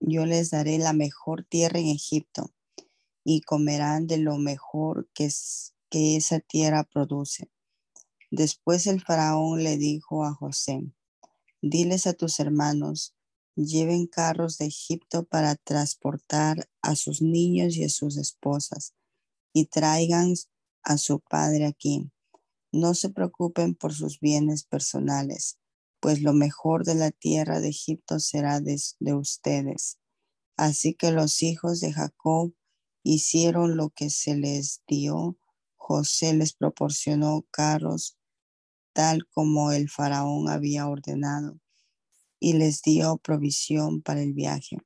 [0.00, 2.52] yo les daré la mejor tierra en Egipto
[3.24, 5.28] y comerán de lo mejor que,
[5.90, 7.50] que esa tierra produce.
[8.30, 10.82] Después el faraón le dijo a José,
[11.62, 13.14] diles a tus hermanos,
[13.54, 18.94] lleven carros de Egipto para transportar a sus niños y a sus esposas
[19.52, 20.34] y traigan
[20.86, 22.10] a su padre aquí.
[22.72, 25.58] No se preocupen por sus bienes personales
[26.06, 28.78] pues lo mejor de la tierra de Egipto será de,
[29.14, 29.98] ustedes.
[30.56, 32.54] Así que los hijos de Jacob
[33.02, 35.36] hicieron lo que se les dio.
[35.74, 38.16] José les proporcionó carros
[38.92, 41.58] tal como el faraón había ordenado
[42.38, 44.78] y les dio provisión para el viaje.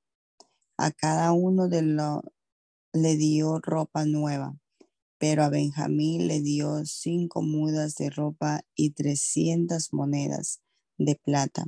[0.79, 2.23] A cada uno de los
[2.95, 4.59] le dio ropa nueva,
[5.21, 10.63] pero a Benjamín le dio cinco mudas de ropa y trescientas monedas
[10.97, 11.67] de plata.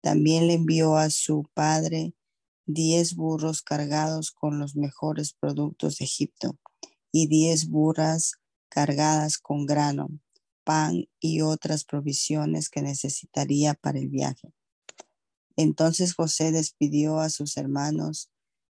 [0.00, 2.16] También le envió a su padre
[2.66, 6.58] diez burros cargados con los mejores productos de Egipto
[7.12, 8.32] y diez burras
[8.68, 10.08] cargadas con grano,
[10.64, 14.52] pan y otras provisiones que necesitaría para el viaje.
[15.54, 18.28] Entonces José despidió a sus hermanos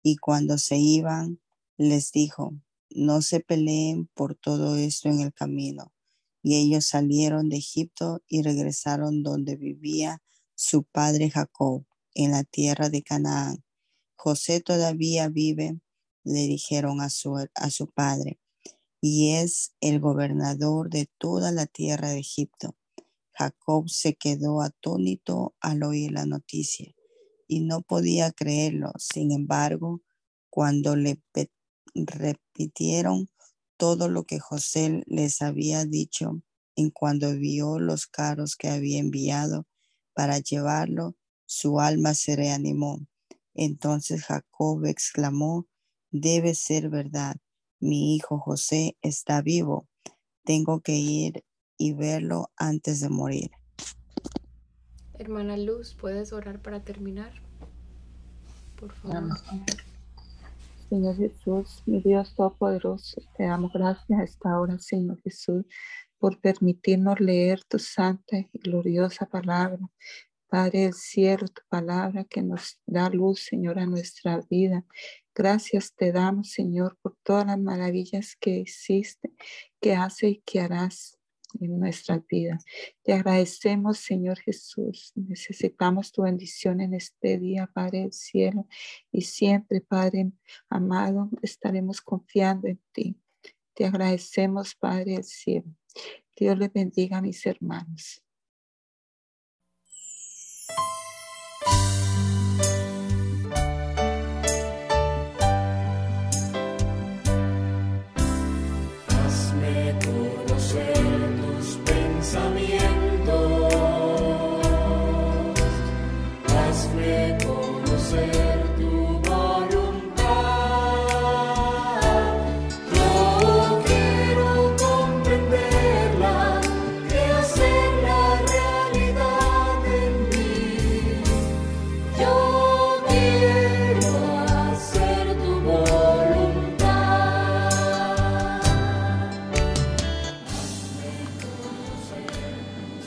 [0.04, 1.40] y cuando se iban
[1.78, 2.54] les dijo,
[2.96, 5.94] no se peleen por todo esto en el camino,
[6.42, 10.22] y ellos salieron de Egipto y regresaron donde vivía
[10.56, 11.86] su padre Jacob,
[12.16, 13.64] en la tierra de Canaán.
[14.16, 15.80] José todavía vive,
[16.24, 18.40] le dijeron a su, a su padre,
[19.02, 22.78] y es el gobernador de toda la tierra de Egipto.
[23.34, 26.94] Jacob se quedó atónito al oír la noticia
[27.48, 28.92] y no podía creerlo.
[28.98, 30.02] Sin embargo,
[30.50, 31.20] cuando le,
[31.94, 33.30] repitieron
[33.78, 36.42] todo lo que José les había dicho
[36.76, 39.68] en cuando vio los carros que había enviado
[40.14, 41.16] para llevarlo,
[41.46, 43.00] su alma se reanimó.
[43.54, 45.68] Entonces Jacob exclamó,
[46.12, 47.36] debe ser verdad,
[47.80, 49.88] mi hijo José está vivo,
[50.44, 51.44] tengo que ir
[51.78, 53.52] y verlo antes de morir.
[55.20, 57.34] Hermana Luz, ¿puedes orar para terminar?
[58.80, 59.38] Por favor.
[60.94, 65.66] Señor Jesús, mi Dios Todopoderoso, te damos gracias a esta hora, Señor Jesús,
[66.20, 69.80] por permitirnos leer tu santa y gloriosa palabra.
[70.48, 74.86] Padre del cielo, tu palabra que nos da luz, Señor, a nuestra vida.
[75.34, 79.32] Gracias te damos, Señor, por todas las maravillas que hiciste,
[79.82, 81.18] que hace y que harás
[81.60, 82.60] en nuestra vida.
[83.04, 85.12] Te agradecemos, Señor Jesús.
[85.16, 88.68] Necesitamos tu bendición en este día, Padre del cielo.
[89.12, 90.32] Y siempre, Padre
[90.70, 93.16] amado, estaremos confiando en ti.
[93.74, 95.76] Te agradecemos, Padre del cielo.
[96.36, 98.23] Dios les bendiga a mis hermanos.